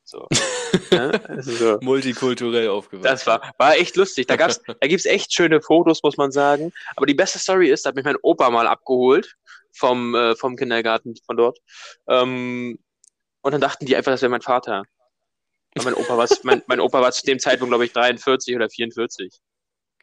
So. 0.04 0.28
ne? 0.90 1.20
also 1.28 1.52
so. 1.52 1.78
Multikulturell 1.80 2.68
aufgewachsen. 2.68 3.11
Das 3.11 3.26
war, 3.26 3.54
war 3.58 3.76
echt 3.76 3.96
lustig. 3.96 4.26
Da 4.26 4.37
gab's, 4.37 4.61
da 4.62 4.87
gibt's 4.87 5.06
echt 5.06 5.32
schöne 5.32 5.61
Fotos, 5.61 6.02
muss 6.02 6.16
man 6.16 6.30
sagen. 6.30 6.73
Aber 6.96 7.06
die 7.06 7.14
beste 7.14 7.38
Story 7.38 7.70
ist, 7.70 7.84
da 7.84 7.88
hat 7.88 7.96
mich 7.96 8.04
mein 8.04 8.18
Opa 8.23 8.50
mal 8.50 8.66
abgeholt 8.66 9.34
vom, 9.73 10.14
äh, 10.14 10.37
vom 10.37 10.56
Kindergarten 10.56 11.14
von 11.26 11.37
dort. 11.37 11.58
Ähm, 12.06 12.78
und 13.42 13.52
dann 13.52 13.61
dachten 13.61 13.87
die 13.87 13.96
einfach, 13.96 14.12
das 14.12 14.23
wäre 14.23 14.30
mein 14.30 14.42
Vater. 14.42 14.84
Aber 15.75 15.84
mein 15.84 15.94
Opa 15.94 16.16
war, 16.16 16.28
mein, 16.44 16.62
mein 16.66 16.80
Opa 16.80 17.00
war 17.00 17.12
zu 17.12 17.25
dem 17.25 17.38
Zeitpunkt, 17.38 17.70
glaube 17.70 17.84
ich, 17.84 17.92
43 17.92 18.54
oder 18.54 18.68
44. 18.68 19.40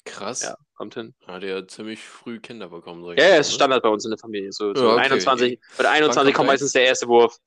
Krass. 0.03 0.41
Ja, 0.41 0.55
kommt 0.75 0.95
hin. 0.95 1.13
Hat 1.27 1.43
er 1.43 1.67
ziemlich 1.67 2.01
früh 2.01 2.39
Kinder 2.39 2.69
bekommen. 2.69 3.03
sag 3.05 3.13
ich 3.13 3.19
Ja, 3.19 3.25
ja, 3.25 3.33
mal, 3.33 3.39
ist 3.39 3.49
ne? 3.49 3.53
Standard 3.55 3.83
bei 3.83 3.89
uns 3.89 4.03
in 4.03 4.11
der 4.11 4.17
Familie. 4.17 4.51
So, 4.51 4.73
so 4.73 4.87
Ja, 4.87 4.93
okay. 4.93 5.03
21, 5.03 5.59
bei 5.77 5.83
der 5.83 5.91
Wann 5.91 5.97
21 5.97 6.33
kommt 6.33 6.47
meistens 6.47 6.71
der 6.71 6.85
erste 6.85 7.07
Wurf. 7.07 7.37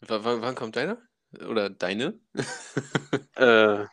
W 0.00 0.18
wann 0.22 0.54
kommt 0.54 0.76
deiner? 0.76 0.98
Oder 1.48 1.70
deine? 1.70 2.18
Äh, 3.36 3.84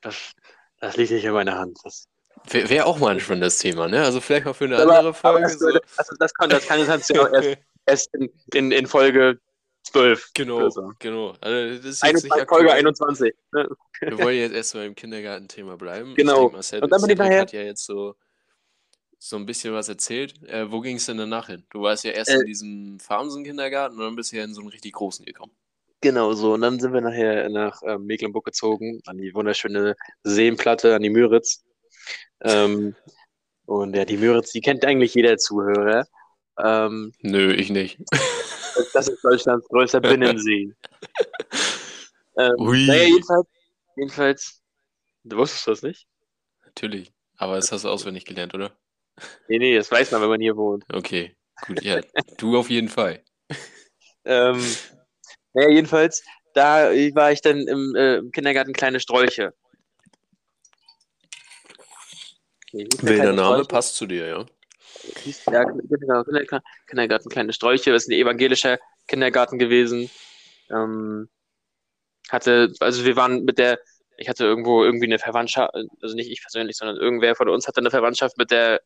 das, 0.00 0.32
das 0.80 0.96
liegt 0.96 1.12
nicht 1.12 1.24
in 1.24 1.32
meiner 1.32 1.56
Hand. 1.58 1.78
Das, 1.84 2.08
Wäre 2.50 2.68
wär 2.68 2.86
auch 2.86 2.98
mal 2.98 3.12
ein 3.14 3.20
spannendes 3.20 3.58
Thema, 3.58 3.88
ne? 3.88 4.02
Also 4.02 4.20
vielleicht 4.20 4.44
mal 4.44 4.52
für 4.52 4.64
eine 4.64 4.76
aber, 4.78 4.98
andere 4.98 5.14
Folge. 5.14 5.42
das, 5.42 5.58
so. 5.58 5.66
also 5.96 6.16
das 6.18 6.34
kann, 6.34 6.50
das 6.50 6.66
kann, 6.66 6.84
kannst 6.84 7.08
du 7.10 7.14
ja 7.14 7.22
auch 7.22 7.32
erst, 7.32 7.58
erst 7.86 8.14
in, 8.14 8.28
in, 8.52 8.72
in 8.72 8.86
Folge 8.86 9.38
12. 9.84 10.30
Genau, 10.34 10.56
oder 10.56 10.70
so. 10.70 10.92
genau. 10.98 11.34
Also 11.40 11.76
das 11.76 11.86
ist 11.86 12.02
jetzt 12.02 12.24
nicht 12.24 12.32
21, 12.32 12.48
Folge 12.48 12.70
aktuell. 12.70 12.78
21. 12.78 13.34
Ne? 13.52 13.68
Wir 14.00 14.18
wollen 14.18 14.36
jetzt 14.38 14.52
erstmal 14.54 14.86
im 14.86 14.94
Kindergarten-Thema 14.94 15.76
bleiben. 15.76 16.14
Genau. 16.16 16.34
Ich 16.34 16.40
denk 16.40 16.52
mal, 16.52 16.62
Cedric, 16.62 16.84
Und 16.84 16.90
dann 16.90 17.00
bin 17.02 17.10
ich 17.10 17.18
nachher- 17.18 17.40
hat 17.40 17.52
ja 17.52 17.62
jetzt 17.62 17.86
so 17.86 18.14
so 19.18 19.36
ein 19.36 19.46
bisschen 19.46 19.72
was 19.72 19.88
erzählt. 19.88 20.42
Äh, 20.48 20.70
wo 20.70 20.82
ging 20.82 20.96
es 20.96 21.06
denn 21.06 21.16
danach 21.16 21.46
hin? 21.46 21.64
Du 21.70 21.80
warst 21.80 22.04
ja 22.04 22.10
erst 22.10 22.30
Äh. 22.30 22.40
in 22.40 22.46
diesem 22.46 23.00
Farmsen-Kindergarten 23.00 23.96
und 23.96 24.04
dann 24.04 24.16
bist 24.16 24.32
du 24.32 24.36
ja 24.36 24.44
in 24.44 24.52
so 24.52 24.60
einen 24.60 24.68
richtig 24.68 24.92
großen 24.92 25.24
gekommen. 25.24 25.52
Genau 26.04 26.34
so. 26.34 26.52
Und 26.52 26.60
dann 26.60 26.78
sind 26.78 26.92
wir 26.92 27.00
nachher 27.00 27.48
nach 27.48 27.80
ähm, 27.82 28.04
Mecklenburg 28.04 28.44
gezogen, 28.44 29.00
an 29.06 29.16
die 29.16 29.32
wunderschöne 29.32 29.96
Seenplatte, 30.22 30.94
an 30.94 31.00
die 31.00 31.08
Müritz. 31.08 31.64
Ähm, 32.42 32.94
und 33.64 33.96
ja, 33.96 34.04
die 34.04 34.18
Müritz, 34.18 34.52
die 34.52 34.60
kennt 34.60 34.84
eigentlich 34.84 35.14
jeder 35.14 35.38
Zuhörer. 35.38 36.06
Ähm, 36.58 37.14
Nö, 37.22 37.54
ich 37.54 37.70
nicht. 37.70 37.98
das 38.92 39.08
ist 39.08 39.24
Deutschlands 39.24 39.66
größter 39.68 40.00
Binnensee. 40.02 40.74
Ähm, 42.36 42.52
Ui. 42.58 42.86
naja, 42.86 43.04
jedenfalls, 43.04 43.46
jedenfalls, 43.96 44.62
du 45.22 45.38
wusstest 45.38 45.68
das 45.68 45.82
nicht? 45.82 46.06
Natürlich. 46.66 47.14
Aber 47.38 47.56
das 47.56 47.72
hast 47.72 47.84
du 47.84 47.88
auswendig 47.88 48.26
gelernt, 48.26 48.52
oder? 48.52 48.76
Nee, 49.48 49.58
nee, 49.58 49.74
das 49.74 49.90
weiß 49.90 50.10
man, 50.10 50.20
wenn 50.20 50.28
man 50.28 50.40
hier 50.42 50.54
wohnt. 50.58 50.84
Okay, 50.92 51.34
gut, 51.66 51.82
ja. 51.82 52.02
Du 52.36 52.58
auf 52.58 52.68
jeden 52.68 52.90
Fall. 52.90 53.24
Ähm, 54.26 54.62
naja, 55.54 55.70
jedenfalls, 55.70 56.22
da 56.52 56.90
war 57.14 57.32
ich 57.32 57.40
dann 57.40 57.66
im, 57.66 57.94
äh, 57.96 58.16
im 58.16 58.30
Kindergarten 58.30 58.72
Kleine 58.72 59.00
Strolche. 59.00 59.54
Okay, 62.66 62.88
Wilder 63.02 63.32
Name 63.32 63.54
Strolche? 63.54 63.68
passt 63.68 63.96
zu 63.96 64.06
dir, 64.06 64.26
ja. 64.26 64.46
Ja, 65.50 65.64
Kinder- 65.64 66.62
Kindergarten 66.86 67.28
Kleine 67.28 67.52
Strolche, 67.52 67.92
das 67.92 68.04
ist 68.04 68.08
ein 68.08 68.12
evangelischer 68.12 68.78
Kindergarten 69.06 69.58
gewesen. 69.58 70.10
Ähm, 70.70 71.28
hatte, 72.30 72.72
also 72.80 73.04
wir 73.04 73.16
waren 73.16 73.44
mit 73.44 73.58
der, 73.58 73.78
ich 74.16 74.28
hatte 74.28 74.44
irgendwo 74.44 74.84
irgendwie 74.84 75.06
eine 75.06 75.18
Verwandtschaft, 75.18 75.74
also 75.74 76.14
nicht 76.14 76.30
ich 76.30 76.40
persönlich, 76.40 76.76
sondern 76.76 76.96
irgendwer 76.96 77.36
von 77.36 77.48
uns 77.48 77.68
hatte 77.68 77.80
eine 77.80 77.90
Verwandtschaft 77.90 78.38
mit 78.38 78.50
der 78.50 78.80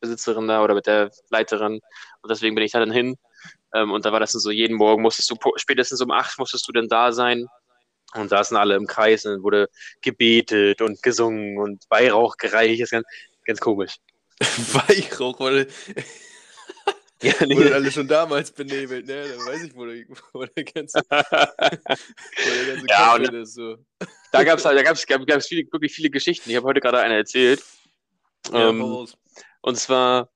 Besitzerin 0.00 0.46
da 0.48 0.62
oder 0.62 0.74
mit 0.74 0.86
der 0.86 1.10
Leiterin 1.30 1.80
und 2.22 2.30
deswegen 2.30 2.54
bin 2.54 2.64
ich 2.64 2.72
da 2.72 2.80
dann 2.80 2.92
hin. 2.92 3.16
Ähm, 3.74 3.90
und 3.92 4.04
da 4.04 4.12
war 4.12 4.20
das 4.20 4.32
dann 4.32 4.40
so, 4.40 4.50
jeden 4.50 4.76
Morgen 4.76 5.02
musstest 5.02 5.30
du, 5.30 5.36
spätestens 5.56 6.00
um 6.00 6.10
acht 6.10 6.38
musstest 6.38 6.66
du 6.68 6.72
dann 6.72 6.88
da 6.88 7.12
sein. 7.12 7.46
Und 8.14 8.30
saßen 8.30 8.56
alle 8.56 8.74
im 8.74 8.86
Kreis 8.86 9.26
und 9.26 9.42
wurde 9.42 9.68
gebetet 10.00 10.80
und 10.80 11.02
gesungen 11.02 11.58
und 11.58 11.84
Weihrauch 11.90 12.38
gereicht. 12.38 12.80
Das 12.80 12.86
ist 12.86 12.90
ganz, 12.92 13.06
ganz 13.44 13.60
komisch. 13.60 13.96
Weihrauch 14.40 15.38
wurde, 15.38 15.66
Ja, 17.22 17.32
wurde 17.40 17.74
alle 17.74 17.90
schon 17.90 18.06
damals 18.06 18.52
benebelt, 18.52 19.06
ne? 19.08 19.24
Dann 19.28 19.46
weiß 19.46 19.64
ich, 19.64 19.74
wo 19.74 19.84
der, 19.84 20.04
wo 20.32 20.44
der 20.44 20.64
ganze, 20.64 21.00
wo 21.10 22.64
der 22.64 22.66
ganze 22.76 22.86
Ja, 22.88 23.14
und- 23.16 23.34
ist. 23.34 23.54
So. 23.54 23.76
Da 24.30 24.44
gab 24.44 24.58
es 24.58 24.62
da 24.62 24.82
gab's, 24.82 25.04
gab, 25.06 25.26
gab's 25.26 25.48
viele, 25.48 25.70
wirklich 25.72 25.92
viele 25.92 26.10
Geschichten. 26.10 26.48
Ich 26.48 26.56
habe 26.56 26.66
heute 26.66 26.80
gerade 26.80 27.00
eine 27.00 27.16
erzählt. 27.16 27.62
Ja, 28.52 28.68
Ähm, 28.68 29.06
und 29.62 29.76
zwar 29.76 30.28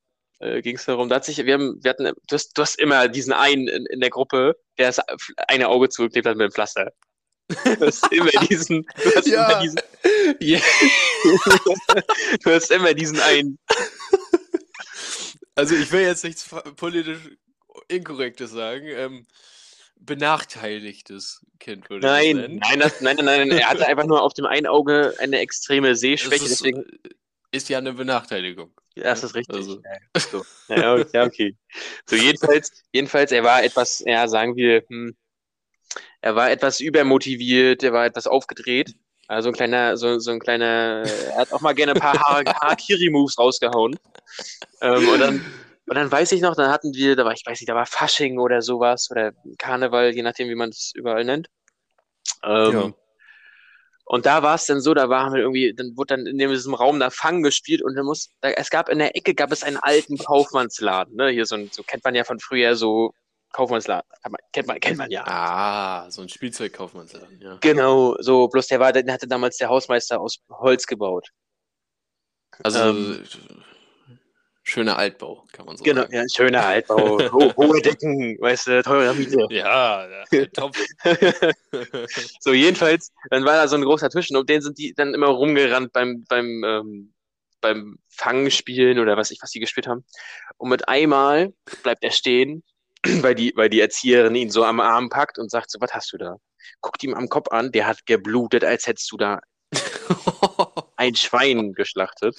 äh, 0.42 0.61
ging 0.62 0.76
es 0.76 0.84
darum, 0.84 1.08
da 1.08 1.16
hat 1.16 1.25
sich, 1.25 1.38
wir 1.38 1.54
haben, 1.54 1.78
wir 1.82 1.90
hatten, 1.90 2.04
du 2.04 2.34
hast, 2.34 2.56
du 2.56 2.62
hast 2.62 2.78
immer 2.78 3.08
diesen 3.08 3.32
einen 3.32 3.68
in, 3.68 3.87
in 3.87 4.00
der 4.00 4.11
Gruppe, 4.11 4.56
der 4.78 4.88
das 4.88 5.00
eine 5.49 5.68
Auge 5.68 5.88
zugeklebt 5.88 6.26
hat 6.26 6.37
mit 6.37 6.50
dem 6.50 6.52
Pflaster. 6.52 6.92
Du 7.49 7.87
hast 7.87 8.06
immer 8.12 8.30
diesen, 8.49 8.87
du 9.02 9.14
hast 9.14 9.26
Ja. 9.26 9.50
immer 9.50 9.61
diesen, 9.62 9.80
Ja. 10.40 10.61
du 12.44 12.50
hast 12.50 12.70
immer 12.70 12.94
diesen 12.94 13.20
einen. 13.20 13.58
Also 15.54 15.75
ich 15.75 15.92
will 15.92 16.02
jetzt 16.02 16.25
nichts 16.25 16.49
politisch 16.76 17.30
Inkorrektes 17.88 18.50
sagen. 18.50 18.87
Ähm, 18.87 19.26
benachteiligtes 19.96 21.40
Kind 21.61 21.88
würde 21.88 22.06
ich 22.06 22.28
es 22.30 22.34
Nein, 22.37 22.61
nein, 22.61 22.80
das, 22.80 23.00
nein, 23.00 23.16
nein, 23.16 23.49
nein, 23.49 23.50
er 23.50 23.68
hatte 23.68 23.87
einfach 23.87 24.06
nur 24.06 24.22
auf 24.22 24.34
dem 24.34 24.46
einen 24.46 24.66
Auge 24.66 25.14
eine 25.18 25.38
extreme 25.38 25.94
Sehschwäche, 25.94 26.44
ist, 26.44 26.61
deswegen, 26.61 26.84
ist 27.52 27.68
ja 27.68 27.78
eine 27.78 27.92
Benachteiligung. 27.92 28.75
ja, 28.97 29.04
das 29.04 29.23
ist 29.23 29.35
richtig. 29.35 29.56
Also. 29.56 29.80
Ja, 29.82 30.21
so. 30.21 30.44
ja, 30.68 30.94
okay, 30.94 31.21
okay. 31.21 31.56
So, 32.06 32.16
jedenfalls, 32.16 32.82
jedenfalls, 32.92 33.30
er 33.30 33.44
war 33.44 33.62
etwas, 33.62 34.00
ja, 34.04 34.26
sagen 34.26 34.56
wir, 34.56 34.82
hm, 34.88 35.14
er 36.23 36.35
war 36.35 36.50
etwas 36.50 36.80
übermotiviert, 36.80 37.82
er 37.82 37.92
war 37.92 38.06
etwas 38.06 38.26
aufgedreht. 38.26 38.94
Also 39.28 39.50
ein 39.50 39.54
kleiner, 39.54 39.97
so, 39.97 40.18
so 40.18 40.30
ein 40.30 40.40
kleiner, 40.40 41.04
er 41.04 41.37
hat 41.37 41.52
auch 41.52 41.61
mal 41.61 41.75
gerne 41.75 41.92
ein 41.92 42.00
paar 42.00 42.18
Har- 42.18 42.44
Harakiri-Moves 42.44 43.38
rausgehauen. 43.38 43.99
Ähm, 44.80 45.09
und 45.09 45.21
dann, 45.21 45.35
und 45.87 45.94
dann 45.97 46.11
weiß 46.11 46.32
ich 46.32 46.40
noch, 46.40 46.56
dann 46.56 46.71
hatten 46.71 46.94
wir, 46.94 47.16
da 47.16 47.25
war, 47.25 47.32
ich 47.32 47.44
weiß 47.47 47.61
nicht, 47.61 47.68
da 47.68 47.75
war 47.75 47.87
Fasching 47.87 48.38
oder 48.38 48.62
sowas 48.62 49.09
oder 49.11 49.32
Karneval, 49.59 50.14
je 50.14 50.23
nachdem, 50.23 50.49
wie 50.49 50.54
man 50.54 50.71
es 50.71 50.92
überall 50.94 51.25
nennt. 51.25 51.49
Ähm, 52.44 52.73
Ja. 52.73 52.92
Und 54.12 54.26
da 54.26 54.42
war 54.42 54.57
es 54.57 54.66
dann 54.66 54.83
so, 54.83 54.92
da 54.92 55.09
waren 55.09 55.33
wir 55.33 55.40
irgendwie, 55.40 55.73
dann 55.73 55.97
wurde 55.97 56.16
dann 56.16 56.26
in 56.26 56.37
diesem 56.37 56.75
Raum 56.75 57.00
da 57.00 57.09
Fang 57.09 57.42
gespielt 57.42 57.83
und 57.83 57.95
dann 57.95 58.04
muss, 58.04 58.28
da, 58.42 58.50
es 58.50 58.69
gab 58.69 58.90
in 58.90 58.99
der 58.99 59.16
Ecke 59.16 59.35
gab 59.35 59.50
es 59.52 59.62
einen 59.62 59.78
alten 59.78 60.19
Kaufmannsladen, 60.19 61.16
ne? 61.16 61.31
Hier 61.31 61.47
so, 61.47 61.54
ein, 61.54 61.71
so 61.73 61.83
kennt 61.83 62.04
man 62.04 62.14
ja 62.14 62.23
von 62.25 62.38
früher 62.38 62.76
so 62.76 63.14
Kaufmannsladen, 63.54 64.07
kennt 64.52 64.69
man, 64.69 64.78
kennt 64.81 64.99
man 64.99 65.11
ja. 65.11 65.25
Ah, 65.26 66.11
so 66.11 66.21
ein 66.21 66.28
Spielzeugkaufmannsladen, 66.28 67.40
ja. 67.40 67.57
Genau, 67.62 68.14
so, 68.21 68.49
bloß 68.49 68.66
der 68.66 68.81
war, 68.81 68.92
den 68.92 69.11
hatte 69.11 69.26
damals 69.26 69.57
der 69.57 69.71
Hausmeister 69.71 70.21
aus 70.21 70.40
Holz 70.50 70.87
gebaut. 70.87 71.28
Also 72.62 72.81
Ähm. 72.81 73.25
Schöner 74.62 74.97
Altbau, 74.97 75.45
kann 75.52 75.66
man 75.66 75.76
so 75.76 75.85
Genau, 75.85 76.02
sagen. 76.02 76.14
ja, 76.14 76.25
schöner 76.35 76.64
Altbau, 76.66 77.19
ho 77.33 77.52
hohe 77.57 77.81
Decken, 77.83 78.38
weißt 78.40 78.66
du, 78.69 78.83
teurer 78.83 79.14
Miete. 79.14 79.47
Ja, 79.50 80.09
ja 80.09 80.47
top. 80.52 80.76
so, 82.40 82.52
jedenfalls, 82.52 83.12
dann 83.31 83.45
war 83.45 83.54
da 83.54 83.69
so 83.69 83.76
ein 83.76 83.83
großer 83.83 84.09
Tisch 84.11 84.31
und 84.31 84.37
um 84.37 84.47
den 84.47 84.61
sind 84.62 84.78
die 84.78 84.95
dann 84.95 85.14
immer 85.14 85.28
rumgerannt 85.28 85.92
beim, 85.92 86.25
beim, 86.28 86.62
ähm, 86.64 87.12
beim 87.61 87.99
Fangspielen 88.09 88.99
oder 88.99 89.16
was 89.16 89.31
ich, 89.31 89.38
was 89.42 89.50
die 89.50 89.61
gespielt 89.61 89.87
haben. 89.87 90.04
Und 90.57 90.69
mit 90.69 90.88
einmal 90.88 91.52
bleibt 91.83 92.04
er 92.04 92.11
stehen, 92.11 92.62
weil 93.04 93.35
die, 93.35 93.52
weil 93.57 93.69
die 93.71 93.81
Erzieherin 93.81 94.35
ihn 94.35 94.50
so 94.50 94.64
am 94.64 94.81
Arm 94.81 95.09
packt 95.09 95.38
und 95.38 95.50
sagt 95.50 95.71
so, 95.71 95.81
was 95.81 95.92
hast 95.95 96.12
du 96.12 96.19
da? 96.19 96.37
Guckt 96.81 97.02
ihm 97.02 97.14
am 97.14 97.28
Kopf 97.28 97.49
an, 97.50 97.73
der 97.73 97.87
hat 97.87 98.07
geblutet, 98.07 98.64
als 98.64 98.87
hättest 98.87 99.11
du 99.11 99.16
da 99.16 99.40
ein 100.97 101.14
Schwein 101.16 101.73
geschlachtet. 101.73 102.37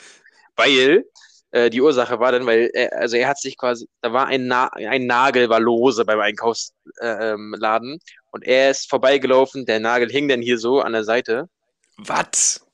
Weil 0.56 1.06
äh, 1.54 1.70
die 1.70 1.82
Ursache 1.82 2.20
war 2.20 2.32
dann, 2.32 2.46
weil 2.46 2.70
er, 2.74 2.94
also 3.00 3.16
er 3.16 3.28
hat 3.28 3.40
sich 3.40 3.58
quasi, 3.58 3.88
da 4.02 4.12
war 4.12 4.26
ein, 4.28 4.48
Na 4.48 4.68
ein 4.74 5.06
Nagel 5.06 5.50
war 5.50 5.60
lose 5.60 6.04
beim 6.04 6.20
Einkaufsladen 6.20 7.92
ähm, 7.92 8.00
und 8.32 8.44
er 8.44 8.72
ist 8.72 8.90
vorbeigelaufen, 8.90 9.66
der 9.66 9.80
Nagel 9.80 10.10
hing 10.10 10.28
dann 10.28 10.42
hier 10.42 10.58
so 10.58 10.82
an 10.82 10.94
der 10.94 11.04
Seite. 11.04 11.48
Was? 11.98 12.66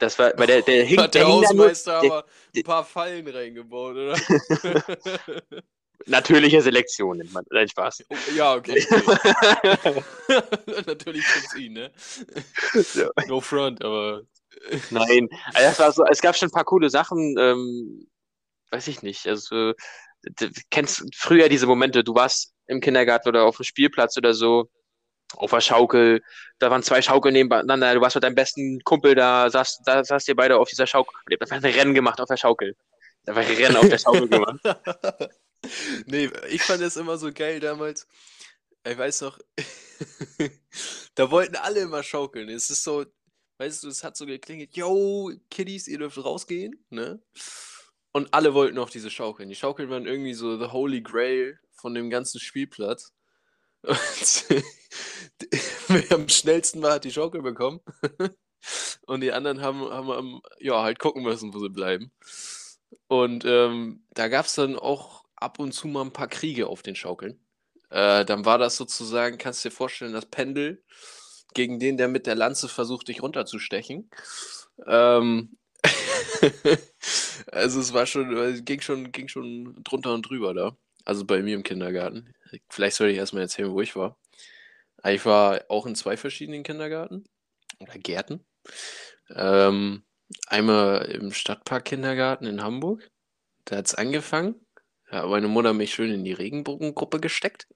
Das 0.00 0.18
war, 0.18 0.32
weil 0.36 0.48
der, 0.48 0.62
der 0.62 0.84
hing, 0.84 1.00
Hat 1.00 1.14
der 1.14 1.26
hing 1.26 1.42
da 1.42 1.52
nur, 1.52 1.64
Hausmeister 1.66 2.00
der- 2.00 2.10
aber 2.10 2.24
ein 2.56 2.62
paar 2.64 2.84
Fallen 2.84 3.28
reingebaut, 3.28 3.94
oder? 3.96 4.16
natürliche 6.06 6.60
Selektion 6.60 7.18
nennt 7.18 7.32
man, 7.32 7.44
nein, 7.50 7.68
Spaß. 7.68 8.04
Oh, 8.08 8.16
ja, 8.34 8.54
okay. 8.54 8.84
okay. 8.90 10.02
Natürlich 10.86 11.24
tut's 11.24 11.54
ihn, 11.56 11.74
ne? 11.74 11.92
Ja. 12.94 13.10
No 13.28 13.40
front, 13.40 13.84
aber. 13.84 14.22
Nein, 14.90 15.28
also 15.52 15.68
das 15.68 15.78
war 15.78 15.92
so, 15.92 16.04
es 16.06 16.20
gab 16.20 16.36
schon 16.36 16.48
ein 16.48 16.52
paar 16.52 16.64
coole 16.64 16.90
Sachen, 16.90 17.36
ähm, 17.38 18.06
weiß 18.74 18.88
ich 18.88 19.02
nicht, 19.02 19.26
also 19.28 19.72
du 20.22 20.50
kennst 20.70 21.04
früher 21.14 21.48
diese 21.48 21.66
Momente, 21.66 22.02
du 22.02 22.14
warst 22.14 22.52
im 22.66 22.80
Kindergarten 22.80 23.28
oder 23.28 23.44
auf 23.44 23.56
dem 23.56 23.64
Spielplatz 23.64 24.16
oder 24.16 24.34
so, 24.34 24.68
auf 25.36 25.50
der 25.50 25.60
Schaukel, 25.60 26.22
da 26.58 26.70
waren 26.70 26.82
zwei 26.82 27.00
Schaukeln 27.02 27.34
nebeneinander, 27.34 27.94
du 27.94 28.00
warst 28.00 28.16
mit 28.16 28.24
deinem 28.24 28.34
besten 28.34 28.80
Kumpel 28.84 29.14
da, 29.14 29.48
saßt, 29.48 29.82
da 29.84 30.02
saßt 30.02 30.28
ihr 30.28 30.36
beide 30.36 30.58
auf 30.58 30.68
dieser 30.68 30.86
Schaukel, 30.86 31.14
ihr 31.28 31.38
habt 31.40 31.52
einfach 31.52 31.68
ein 31.68 31.74
Rennen 31.74 31.94
gemacht 31.94 32.20
auf 32.20 32.28
der 32.28 32.36
Schaukel. 32.36 32.76
Da 33.24 33.34
war 33.34 33.42
ein 33.42 33.56
Rennen 33.56 33.76
auf 33.76 33.88
der 33.88 33.98
Schaukel 33.98 34.28
gemacht. 34.28 34.60
nee, 36.06 36.30
ich 36.50 36.62
fand 36.62 36.82
es 36.82 36.96
immer 36.96 37.16
so 37.16 37.32
geil 37.32 37.58
damals. 37.60 38.06
Ich 38.86 38.98
weiß 38.98 39.22
noch, 39.22 39.38
da 41.14 41.30
wollten 41.30 41.56
alle 41.56 41.80
immer 41.80 42.02
schaukeln. 42.02 42.50
Es 42.50 42.68
ist 42.68 42.84
so, 42.84 43.06
weißt 43.58 43.84
du, 43.84 43.88
es 43.88 44.04
hat 44.04 44.16
so 44.16 44.26
geklingelt, 44.26 44.76
yo, 44.76 45.32
Kiddies, 45.48 45.88
ihr 45.88 45.98
dürft 45.98 46.22
rausgehen, 46.22 46.84
ne? 46.90 47.22
Und 48.16 48.32
alle 48.32 48.54
wollten 48.54 48.78
auf 48.78 48.90
diese 48.90 49.10
Schaukeln. 49.10 49.48
Die 49.48 49.56
Schaukeln 49.56 49.90
waren 49.90 50.06
irgendwie 50.06 50.34
so 50.34 50.56
the 50.56 50.70
holy 50.70 51.02
grail 51.02 51.58
von 51.72 51.94
dem 51.94 52.10
ganzen 52.10 52.38
Spielplatz. 52.38 53.12
Und 53.82 53.96
wer 55.88 56.12
am 56.12 56.28
schnellsten 56.28 56.80
war, 56.80 56.92
hat 56.92 57.04
die 57.04 57.10
Schaukel 57.10 57.42
bekommen. 57.42 57.80
Und 59.06 59.20
die 59.20 59.32
anderen 59.32 59.60
haben, 59.60 59.80
haben, 59.90 60.40
ja, 60.60 60.80
halt 60.80 61.00
gucken 61.00 61.24
müssen, 61.24 61.52
wo 61.52 61.58
sie 61.58 61.68
bleiben. 61.68 62.12
Und 63.08 63.44
ähm, 63.46 64.06
da 64.10 64.28
gab 64.28 64.46
es 64.46 64.54
dann 64.54 64.78
auch 64.78 65.24
ab 65.34 65.58
und 65.58 65.72
zu 65.72 65.88
mal 65.88 66.02
ein 66.02 66.12
paar 66.12 66.28
Kriege 66.28 66.68
auf 66.68 66.82
den 66.82 66.94
Schaukeln. 66.94 67.44
Äh, 67.90 68.24
dann 68.24 68.44
war 68.44 68.58
das 68.58 68.76
sozusagen, 68.76 69.38
kannst 69.38 69.64
du 69.64 69.68
dir 69.68 69.74
vorstellen, 69.74 70.12
das 70.12 70.26
Pendel 70.26 70.84
gegen 71.52 71.80
den, 71.80 71.96
der 71.96 72.06
mit 72.06 72.28
der 72.28 72.36
Lanze 72.36 72.68
versucht, 72.68 73.08
dich 73.08 73.22
runterzustechen. 73.22 74.08
Ähm, 74.86 75.58
also 77.52 77.80
es 77.80 77.92
war 77.92 78.06
schon, 78.06 78.36
es 78.36 78.64
ging 78.64 78.80
schon, 78.80 79.12
ging 79.12 79.28
schon 79.28 79.82
drunter 79.84 80.14
und 80.14 80.22
drüber 80.22 80.54
da. 80.54 80.76
Also 81.04 81.24
bei 81.24 81.42
mir 81.42 81.54
im 81.54 81.62
Kindergarten. 81.62 82.32
Vielleicht 82.70 82.96
soll 82.96 83.08
ich 83.08 83.18
erstmal 83.18 83.42
erzählen, 83.42 83.70
wo 83.70 83.80
ich 83.80 83.94
war. 83.96 84.18
Ich 85.04 85.24
war 85.26 85.62
auch 85.68 85.86
in 85.86 85.94
zwei 85.94 86.16
verschiedenen 86.16 86.62
Kindergarten 86.62 87.24
oder 87.78 87.98
Gärten. 87.98 88.44
Ähm, 89.30 90.04
einmal 90.46 91.04
im 91.06 91.32
Stadtpark-Kindergarten 91.32 92.46
in 92.46 92.62
Hamburg. 92.62 93.10
da 93.66 93.76
hat 93.76 93.86
es 93.86 93.94
angefangen. 93.94 94.64
Da 95.10 95.22
hat 95.22 95.28
meine 95.28 95.48
Mutter 95.48 95.74
mich 95.74 95.94
schön 95.94 96.10
in 96.10 96.24
die 96.24 96.32
Regenbogengruppe 96.32 97.20
gesteckt, 97.20 97.68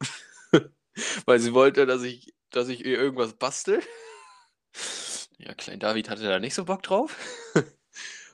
weil 1.27 1.39
sie 1.39 1.53
wollte, 1.55 1.87
dass 1.87 2.03
ich, 2.03 2.35
dass 2.51 2.69
ich 2.69 2.85
ihr 2.85 2.99
irgendwas 2.99 3.35
bastel. 3.35 3.81
Ja, 5.39 5.55
Klein 5.55 5.79
David 5.79 6.11
hatte 6.11 6.25
da 6.25 6.41
nicht 6.41 6.55
so 6.55 6.65
Bock 6.65 6.83
drauf. 6.83 7.17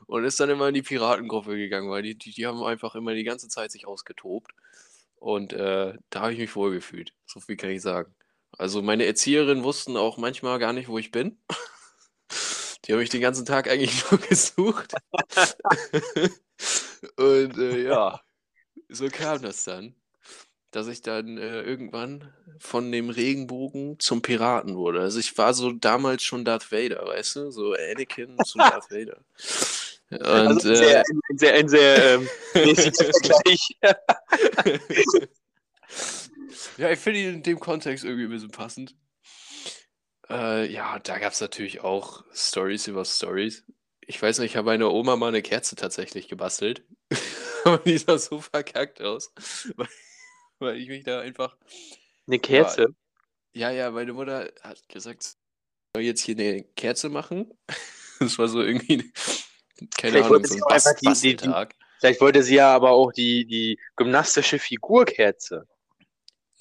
Und 0.06 0.24
ist 0.24 0.40
dann 0.40 0.50
immer 0.50 0.68
in 0.68 0.74
die 0.74 0.82
Piratengruppe 0.82 1.56
gegangen, 1.56 1.90
weil 1.90 2.02
die, 2.02 2.16
die, 2.16 2.32
die 2.32 2.46
haben 2.46 2.62
einfach 2.62 2.94
immer 2.94 3.14
die 3.14 3.24
ganze 3.24 3.48
Zeit 3.48 3.72
sich 3.72 3.86
ausgetobt. 3.86 4.52
Und 5.16 5.52
äh, 5.52 5.94
da 6.10 6.20
habe 6.20 6.32
ich 6.32 6.38
mich 6.38 6.54
wohlgefühlt. 6.54 7.14
So 7.26 7.40
viel 7.40 7.56
kann 7.56 7.70
ich 7.70 7.82
sagen. 7.82 8.14
Also 8.58 8.82
meine 8.82 9.06
Erzieherinnen 9.06 9.64
wussten 9.64 9.96
auch 9.96 10.18
manchmal 10.18 10.58
gar 10.58 10.72
nicht, 10.72 10.88
wo 10.88 10.98
ich 10.98 11.10
bin. 11.10 11.38
Die 12.84 12.92
haben 12.92 13.00
mich 13.00 13.10
den 13.10 13.20
ganzen 13.20 13.46
Tag 13.46 13.68
eigentlich 13.68 14.04
nur 14.10 14.20
gesucht. 14.20 14.94
Und 17.16 17.58
äh, 17.58 17.82
ja, 17.82 18.20
so 18.88 19.08
kam 19.08 19.42
das 19.42 19.64
dann, 19.64 19.94
dass 20.70 20.88
ich 20.88 21.02
dann 21.02 21.38
äh, 21.38 21.62
irgendwann 21.62 22.32
von 22.58 22.92
dem 22.92 23.10
Regenbogen 23.10 23.98
zum 23.98 24.22
Piraten 24.22 24.76
wurde. 24.76 25.00
Also 25.00 25.18
ich 25.18 25.36
war 25.38 25.54
so 25.54 25.72
damals 25.72 26.22
schon 26.22 26.44
Darth 26.44 26.70
Vader, 26.72 27.06
weißt 27.06 27.36
du? 27.36 27.50
So 27.50 27.72
Anakin 27.72 28.36
zum 28.44 28.58
Darth 28.70 28.90
Vader. 28.90 29.24
Und, 30.14 30.26
also 30.26 30.68
ein 30.70 30.76
sehr, 30.76 31.00
äh, 31.00 31.04
ein 31.30 31.38
sehr, 31.38 31.54
ein 31.54 31.68
sehr 31.68 32.14
ähm, 32.14 32.28
mäßiger 32.54 33.04
Vergleich. 33.04 33.76
ja, 36.78 36.90
ich 36.90 36.98
finde 36.98 37.20
ihn 37.20 37.34
in 37.34 37.42
dem 37.42 37.60
Kontext 37.60 38.04
irgendwie 38.04 38.24
ein 38.24 38.30
bisschen 38.30 38.50
passend. 38.50 38.94
Äh, 40.28 40.70
ja, 40.72 40.98
da 40.98 41.18
gab 41.18 41.32
es 41.32 41.40
natürlich 41.40 41.80
auch 41.80 42.24
Stories 42.32 42.86
über 42.86 43.04
Stories. 43.04 43.64
Ich 44.00 44.20
weiß 44.20 44.38
nicht, 44.38 44.52
ich 44.52 44.56
habe 44.56 44.66
meiner 44.66 44.92
Oma 44.92 45.16
mal 45.16 45.28
eine 45.28 45.42
Kerze 45.42 45.76
tatsächlich 45.76 46.28
gebastelt. 46.28 46.84
Aber 47.64 47.78
die 47.78 47.98
sah 47.98 48.18
so 48.18 48.40
verkackt 48.40 49.00
aus. 49.02 49.32
Weil, 49.76 49.88
weil 50.58 50.76
ich 50.76 50.88
mich 50.88 51.04
da 51.04 51.20
einfach. 51.20 51.56
Eine 52.26 52.38
Kerze. 52.38 52.94
Ja, 53.52 53.70
ja, 53.70 53.90
meine 53.90 54.12
Mutter 54.12 54.50
hat 54.62 54.88
gesagt, 54.88 55.24
ich 55.24 55.32
soll 55.94 56.04
jetzt 56.04 56.20
hier 56.22 56.36
eine 56.36 56.62
Kerze 56.62 57.08
machen. 57.08 57.52
Das 58.20 58.38
war 58.38 58.48
so 58.48 58.62
irgendwie, 58.62 59.12
keine 59.76 59.90
Vielleicht 59.96 60.16
Ahnung, 60.16 60.30
wollte 60.30 60.48
so 60.48 60.54
sie 60.54 60.60
ein 60.60 60.62
auch 60.64 60.68
Bas 60.68 60.86
einfach 60.86 61.00
die- 61.00 61.06
die- 61.06 61.12
die- 61.12 61.36
Basteltag. 61.36 61.74
Vielleicht 62.00 62.20
wollte 62.20 62.42
sie 62.42 62.54
ja 62.56 62.74
aber 62.74 62.90
auch 62.90 63.12
die, 63.12 63.46
die 63.46 63.78
gymnastische 63.96 64.58
Figurkerze. 64.58 65.66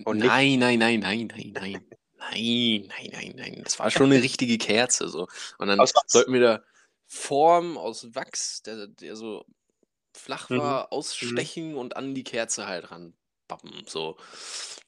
Und 0.06 0.20
Nein, 0.20 0.60
nein, 0.60 0.80
nein, 0.80 1.00
nein, 1.00 1.28
nein, 1.36 1.52
nein. 1.54 1.86
Nein, 2.32 2.88
nein, 2.88 3.10
nein, 3.12 3.34
nein. 3.36 3.62
Das 3.64 3.78
war 3.80 3.92
schon 3.92 4.12
eine 4.12 4.24
richtige 4.24 4.58
Kerze. 4.58 5.10
So. 5.10 5.28
Und 5.58 5.68
dann 5.68 5.80
sollten 6.08 6.32
wir 6.34 6.40
da 6.40 6.64
Form 7.06 7.78
aus 7.78 8.16
Wachs, 8.16 8.62
der, 8.64 8.88
der 8.88 9.16
so 9.18 9.46
flach 10.16 10.50
Mhm. 10.50 10.60
war, 10.60 10.94
ausstechen 10.94 11.76
und 11.76 11.98
an 11.98 12.16
die 12.16 12.24
Kerze 12.24 12.66
halt 12.66 12.90
ranpappen. 12.92 13.84
So. 13.88 14.18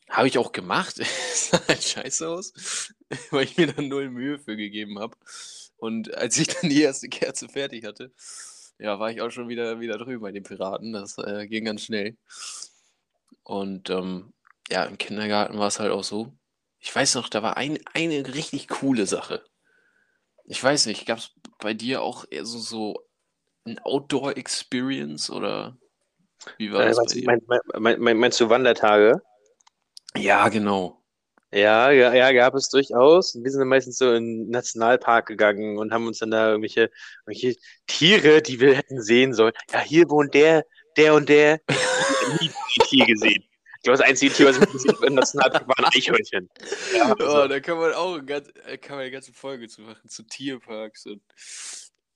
Habe 0.10 0.27
ich 0.29 0.38
auch 0.38 0.53
gemacht. 0.53 0.96
sah 1.36 1.62
halt 1.67 1.84
scheiße 1.84 2.29
aus, 2.29 2.53
weil 3.32 3.44
ich 3.44 3.58
mir 3.58 3.67
dann 3.74 3.89
null 3.89 4.10
Mühe 4.10 4.39
für 4.39 4.55
gegeben 4.55 5.00
habe. 5.00 5.17
Und 5.77 6.15
als 6.15 6.38
ich 6.38 6.48
dann 6.48 6.70
die 6.70 6.82
erste 6.82 7.10
Kerze 7.10 7.50
fertig 7.50 7.86
hatte, 7.86 8.12
ja, 8.77 9.00
war 9.00 9.12
ich 9.12 9.22
auch 9.22 9.32
schon 9.32 9.48
wieder, 9.48 9.79
wieder 9.79 9.98
drüben 9.98 10.22
bei 10.22 10.32
den 10.32 10.44
Piraten. 10.44 10.94
Das 10.94 11.17
äh, 11.17 11.48
ging 11.48 11.65
ganz 11.65 11.84
schnell. 11.84 12.17
Und 13.44 13.89
ähm, 13.89 14.34
ja, 14.70 14.84
im 14.86 14.98
Kindergarten 14.98 15.58
war 15.58 15.67
es 15.67 15.79
halt 15.79 15.91
auch 15.91 16.03
so. 16.03 16.34
Ich 16.79 16.94
weiß 16.96 17.15
noch, 17.15 17.29
da 17.29 17.41
war 17.41 17.58
ein, 17.58 17.79
eine 17.94 18.34
richtig 18.34 18.67
coole 18.67 19.05
Sache. 19.05 19.44
Ich 20.46 20.63
weiß 20.63 20.86
nicht, 20.88 21.05
gab 21.05 21.20
es 21.20 21.32
bei 21.60 21.74
dir 21.74 22.01
auch 22.01 22.25
eher 22.29 22.46
so, 22.46 22.60
so 22.60 23.08
ein 23.65 23.79
Outdoor-Experience 23.79 25.29
oder 25.29 25.77
wie 26.58 26.72
war 26.72 26.82
Äh, 26.82 26.88
das 26.89 26.98
meinst, 26.98 27.48
mein, 27.77 28.01
mein, 28.01 28.17
meinst 28.17 28.40
du 28.40 28.50
Wandertage? 28.50 29.22
Ja, 30.16 30.50
genau. 30.50 31.03
Ja, 31.55 31.89
ja, 31.89 32.13
ja, 32.13 32.33
gab 32.33 32.53
es 32.55 32.68
durchaus. 32.68 33.33
Wir 33.41 33.50
sind 33.50 33.61
dann 33.61 33.70
meistens 33.70 33.98
so 33.98 34.11
in 34.11 34.25
den 34.44 34.50
Nationalpark 34.50 35.25
gegangen 35.25 35.77
und 35.77 35.94
haben 35.94 36.05
uns 36.05 36.20
dann 36.20 36.31
da 36.31 36.50
irgendwelche, 36.50 36.91
irgendwelche 37.25 37.57
Tiere, 37.87 38.41
die 38.41 38.59
wir 38.59 38.75
hätten 38.75 39.01
sehen 39.01 39.33
sollen. 39.33 39.53
Ja, 39.72 39.79
hier 39.79 40.09
wohnt 40.09 40.33
der, 40.33 40.65
der 40.98 41.13
und 41.13 41.29
der. 41.29 41.61
Ich 41.70 41.77
hab 41.77 42.41
nie 42.41 42.50
ein 42.50 42.87
Tier 42.89 43.05
gesehen. 43.05 43.46
Ich 43.77 43.83
glaube, 43.83 43.98
das 44.00 44.01
einzige 44.01 44.33
Tier, 44.33 44.48
was 44.48 44.57
ich 44.57 44.70
gesehen 44.70 44.96
habe 44.96 45.05
im 45.05 45.13
Nationalpark, 45.15 45.65
war 45.65 45.79
ein 45.79 45.85
Eichhörnchen. 45.85 46.50
Ja, 46.94 47.13
also, 47.13 47.44
Oh, 47.44 47.48
da 47.48 47.59
kann 47.61 47.77
man 47.77 47.94
auch 47.94 48.20
ganz, 48.25 48.50
äh, 48.65 48.77
kann 48.77 48.98
man 48.98 49.03
eine 49.03 49.11
ganze 49.11 49.31
Folge 49.31 49.70
zu 49.70 49.79
machen, 49.81 50.09
zu 50.09 50.24
Tierparks 50.24 51.05
und 51.05 51.22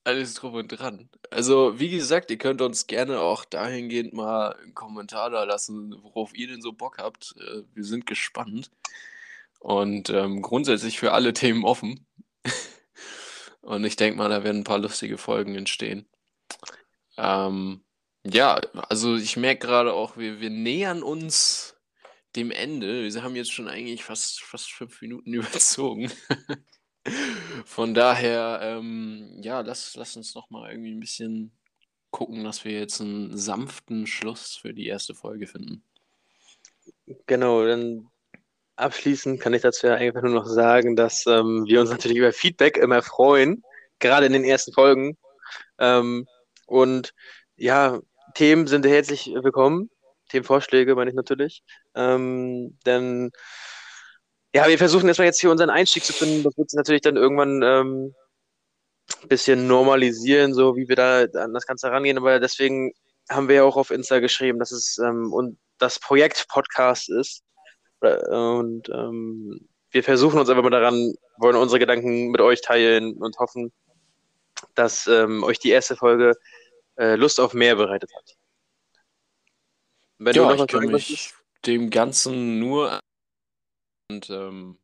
alles 0.04 0.34
drum 0.34 0.56
und 0.56 0.68
dran. 0.68 1.10
Also, 1.30 1.80
wie 1.80 1.90
gesagt, 1.90 2.30
ihr 2.30 2.38
könnt 2.38 2.62
uns 2.62 2.88
gerne 2.88 3.22
auch 3.22 3.46
dahingehend 3.46 4.12
mal 4.12 4.52
einen 4.56 4.74
Kommentar 4.74 5.30
da 5.30 5.46
lassen, 5.46 5.96
worauf 6.02 6.36
ihr 6.36 6.48
denn 6.48 6.62
so 6.62 6.74
Bock 6.74 6.98
habt. 6.98 7.36
Äh, 7.40 7.62
Wir 7.74 7.86
sind 7.86 8.06
gespannt 8.06 8.70
und 9.60 10.10
ähm, 10.10 10.42
grundsätzlich 10.42 11.00
für 11.00 11.12
alle 11.12 11.34
Themen 11.34 11.64
offen. 11.64 12.06
Und 13.62 13.84
ich 13.84 13.96
denke 13.96 14.18
mal, 14.18 14.30
da 14.30 14.44
werden 14.44 14.62
ein 14.62 14.64
paar 14.64 14.80
lustige 14.80 15.18
Folgen 15.18 15.56
entstehen. 15.56 16.08
Ähm, 17.18 17.84
ja, 18.26 18.56
also 18.74 19.16
ich 19.16 19.38
merke 19.38 19.68
gerade 19.68 19.94
auch, 19.94 20.18
wir, 20.18 20.40
wir 20.40 20.50
nähern 20.50 21.04
uns 21.04 21.76
dem 22.36 22.52
Ende. 22.52 23.04
Wir 23.04 23.24
haben 23.24 23.36
jetzt 23.36 23.52
schon 23.52 23.68
eigentlich 23.68 24.04
fast, 24.04 24.42
fast 24.42 24.72
fünf 24.72 25.02
Minuten 25.02 25.34
überzogen. 25.36 26.12
Von 27.66 27.94
daher, 27.94 28.60
ähm, 28.62 29.40
ja, 29.42 29.62
lass, 29.62 29.96
lass 29.96 30.16
uns 30.18 30.36
noch 30.36 30.50
mal 30.50 30.72
irgendwie 30.72 30.92
ein 30.92 31.00
bisschen 31.00 31.52
gucken, 32.12 32.44
dass 32.44 32.66
wir 32.66 32.72
jetzt 32.72 33.02
einen 33.02 33.38
sanften 33.38 34.08
Schluss 34.08 34.56
für 34.56 34.74
die 34.74 34.88
erste 34.88 35.14
Folge 35.14 35.48
finden. 35.48 35.84
Genau, 37.28 37.66
dann 37.66 38.10
abschließend 38.80 39.42
kann 39.42 39.54
ich 39.54 39.62
dazu 39.62 39.88
ja 39.88 39.96
einfach 39.96 40.22
nur 40.22 40.32
noch 40.32 40.46
sagen, 40.46 40.96
dass 40.96 41.26
ähm, 41.28 41.66
wir 41.68 41.82
uns 41.82 41.90
natürlich 41.90 42.18
über 42.18 42.34
Feedback 42.34 42.78
immer 42.78 43.02
freuen, 43.02 43.64
gerade 44.00 44.26
in 44.26 44.34
den 44.34 44.44
ersten 44.44 44.74
Folgen. 44.74 45.18
Ähm, 45.78 46.28
und 46.68 47.14
ja, 47.56 48.00
Themen 48.36 48.68
sind 48.68 48.86
herzlich 48.86 49.28
willkommen. 49.28 49.90
Themenvorschläge 50.30 50.96
meine 50.96 51.10
ich 51.10 51.16
natürlich. 51.16 51.64
Ähm, 51.96 52.78
denn 52.86 53.32
ja, 54.54 54.68
wir 54.68 54.78
versuchen 54.78 55.08
erstmal 55.08 55.28
jetzt 55.28 55.42
hier 55.42 55.52
unseren 55.52 55.70
Einstieg 55.70 56.04
zu 56.04 56.14
finden. 56.14 56.44
Das 56.44 56.58
wird 56.58 56.70
sich 56.70 56.78
natürlich 56.78 57.02
dann 57.02 57.18
irgendwann 57.18 57.62
ähm, 57.64 58.16
ein 59.22 59.28
bisschen 59.28 59.68
normalisieren, 59.68 60.54
so 60.54 60.76
wie 60.76 60.88
wir 60.88 60.96
da 60.96 61.22
an 61.42 61.54
das 61.54 61.66
Ganze 61.66 61.92
rangehen. 61.92 62.18
Aber 62.18 62.40
deswegen 62.40 62.92
haben 63.30 63.48
wir 63.48 63.56
ja 63.58 63.64
auch 63.64 63.78
auf 63.78 63.92
Insta 63.92 64.20
geschrieben, 64.20 64.60
dass 64.60 64.72
es 64.72 64.98
ähm, 65.00 65.34
und 65.34 65.60
das 65.78 66.00
Projekt 66.00 66.48
Podcast 66.50 67.10
ist. 67.10 67.44
Und 68.02 68.90
ähm, 68.90 69.68
wir 69.92 70.04
versuchen 70.04 70.40
uns 70.40 70.50
einfach 70.50 70.64
mal 70.64 70.70
daran, 70.70 71.14
wollen 71.38 71.56
unsere 71.56 71.80
Gedanken 71.80 72.32
mit 72.32 72.42
euch 72.42 72.62
teilen 72.62 73.18
und 73.18 73.38
hoffen, 73.40 73.72
dass 74.76 75.08
ähm, 75.08 75.44
euch 75.44 75.60
die 75.60 75.70
erste 75.70 75.96
Folge 75.96 76.38
äh, 76.98 77.16
Lust 77.16 77.40
auf 77.40 77.54
mehr 77.54 77.76
bereitet 77.76 78.12
hat. 78.16 78.38
Wenn 80.18 80.34
du 80.34 80.42
Ja, 80.42 80.56
noch 80.56 80.66
ich 80.66 80.68
kann 80.68 80.86
mich 80.86 81.34
dem 81.66 81.90
Ganzen 81.90 82.60
nur 82.60 83.00
und 84.12 84.30
ähm, 84.30 84.78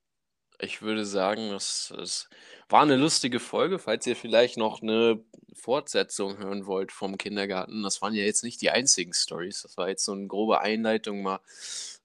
ich 0.60 0.82
würde 0.82 1.06
sagen, 1.06 1.50
das, 1.52 1.94
das 1.96 2.30
war 2.70 2.82
eine 2.82 2.96
lustige 2.96 3.40
Folge. 3.40 3.80
Falls 3.80 4.08
ihr 4.08 4.16
vielleicht 4.16 4.58
noch 4.58 4.82
eine 4.82 5.20
Fortsetzung 5.54 6.38
hören 6.38 6.66
wollt 6.66 6.92
vom 6.92 7.18
Kindergarten, 7.18 7.84
das 7.84 8.02
waren 8.02 8.14
ja 8.14 8.24
jetzt 8.24 8.44
nicht 8.44 8.62
die 8.62 8.72
einzigen 8.72 9.14
Stories. 9.14 9.62
Das 9.64 9.78
war 9.78 9.90
jetzt 9.90 10.06
so 10.06 10.14
eine 10.14 10.28
grobe 10.28 10.62
Einleitung 10.62 11.22
mal 11.22 11.40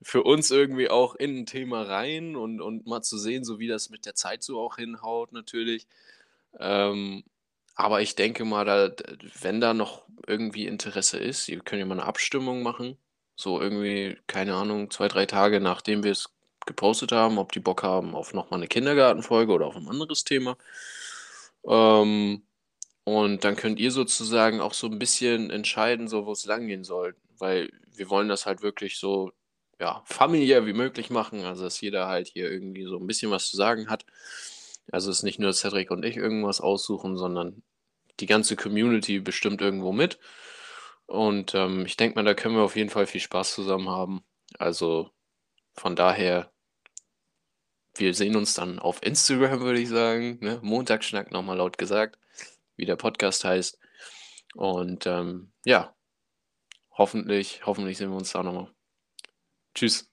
für 0.02 0.22
uns 0.22 0.50
irgendwie 0.50 0.88
auch 0.88 1.14
in 1.14 1.38
ein 1.38 1.46
Thema 1.46 1.82
rein 1.82 2.36
und, 2.36 2.60
und 2.60 2.86
mal 2.86 3.02
zu 3.02 3.18
sehen, 3.18 3.44
so 3.44 3.58
wie 3.58 3.68
das 3.68 3.90
mit 3.90 4.06
der 4.06 4.14
Zeit 4.14 4.42
so 4.42 4.60
auch 4.60 4.76
hinhaut, 4.76 5.32
natürlich. 5.32 5.86
Ähm, 6.58 7.24
aber 7.74 8.00
ich 8.02 8.14
denke 8.14 8.44
mal, 8.44 8.64
da, 8.64 8.90
wenn 9.40 9.60
da 9.60 9.74
noch 9.74 10.04
irgendwie 10.26 10.66
Interesse 10.66 11.18
ist, 11.18 11.48
ihr 11.48 11.60
könnt 11.60 11.80
ja 11.80 11.86
mal 11.86 11.98
eine 11.98 12.06
Abstimmung 12.06 12.62
machen. 12.62 12.96
So 13.36 13.60
irgendwie, 13.60 14.18
keine 14.26 14.54
Ahnung, 14.54 14.90
zwei, 14.90 15.08
drei 15.08 15.26
Tage 15.26 15.60
nachdem 15.60 16.02
wir 16.02 16.12
es 16.12 16.30
gepostet 16.66 17.12
haben, 17.12 17.38
ob 17.38 17.52
die 17.52 17.60
Bock 17.60 17.82
haben 17.82 18.14
auf 18.14 18.34
nochmal 18.34 18.60
eine 18.60 18.68
Kindergartenfolge 18.68 19.52
oder 19.52 19.66
auf 19.66 19.76
ein 19.76 19.88
anderes 19.88 20.24
Thema. 20.24 20.56
Ähm, 21.66 22.42
und 23.04 23.44
dann 23.44 23.56
könnt 23.56 23.80
ihr 23.80 23.90
sozusagen 23.90 24.60
auch 24.60 24.74
so 24.74 24.86
ein 24.86 24.98
bisschen 24.98 25.50
entscheiden, 25.50 26.08
so 26.08 26.26
wo 26.26 26.32
es 26.32 26.46
langgehen 26.46 26.84
soll. 26.84 27.16
Weil 27.38 27.70
wir 27.96 28.10
wollen 28.10 28.28
das 28.28 28.46
halt 28.46 28.62
wirklich 28.62 28.98
so, 28.98 29.32
ja, 29.80 30.02
familiär 30.06 30.66
wie 30.66 30.72
möglich 30.74 31.10
machen. 31.10 31.44
Also, 31.44 31.64
dass 31.64 31.80
jeder 31.80 32.08
halt 32.08 32.28
hier 32.28 32.50
irgendwie 32.50 32.84
so 32.84 32.98
ein 32.98 33.06
bisschen 33.06 33.30
was 33.30 33.50
zu 33.50 33.56
sagen 33.56 33.88
hat. 33.90 34.04
Also, 34.92 35.10
es 35.10 35.18
ist 35.18 35.22
nicht 35.24 35.38
nur 35.38 35.52
Cedric 35.54 35.90
und 35.90 36.04
ich 36.04 36.16
irgendwas 36.16 36.60
aussuchen, 36.60 37.16
sondern 37.16 37.62
die 38.20 38.26
ganze 38.26 38.56
Community 38.56 39.20
bestimmt 39.20 39.60
irgendwo 39.62 39.92
mit. 39.92 40.18
Und 41.06 41.54
ähm, 41.54 41.86
ich 41.86 41.96
denke 41.96 42.16
mal, 42.16 42.24
da 42.24 42.34
können 42.34 42.56
wir 42.56 42.62
auf 42.62 42.76
jeden 42.76 42.90
Fall 42.90 43.06
viel 43.06 43.20
Spaß 43.20 43.54
zusammen 43.54 43.88
haben. 43.88 44.22
Also 44.58 45.10
von 45.80 45.96
daher, 45.96 46.52
wir 47.96 48.12
sehen 48.12 48.36
uns 48.36 48.52
dann 48.52 48.78
auf 48.78 49.02
Instagram, 49.02 49.60
würde 49.60 49.80
ich 49.80 49.88
sagen. 49.88 50.36
Ne? 50.42 50.60
Montagsschnack 50.62 51.32
nochmal 51.32 51.56
laut 51.56 51.78
gesagt, 51.78 52.18
wie 52.76 52.84
der 52.84 52.96
Podcast 52.96 53.44
heißt. 53.44 53.78
Und 54.54 55.06
ähm, 55.06 55.54
ja, 55.64 55.96
hoffentlich, 56.90 57.64
hoffentlich 57.64 57.96
sehen 57.96 58.10
wir 58.10 58.18
uns 58.18 58.30
da 58.30 58.42
nochmal. 58.42 58.70
Tschüss. 59.74 60.09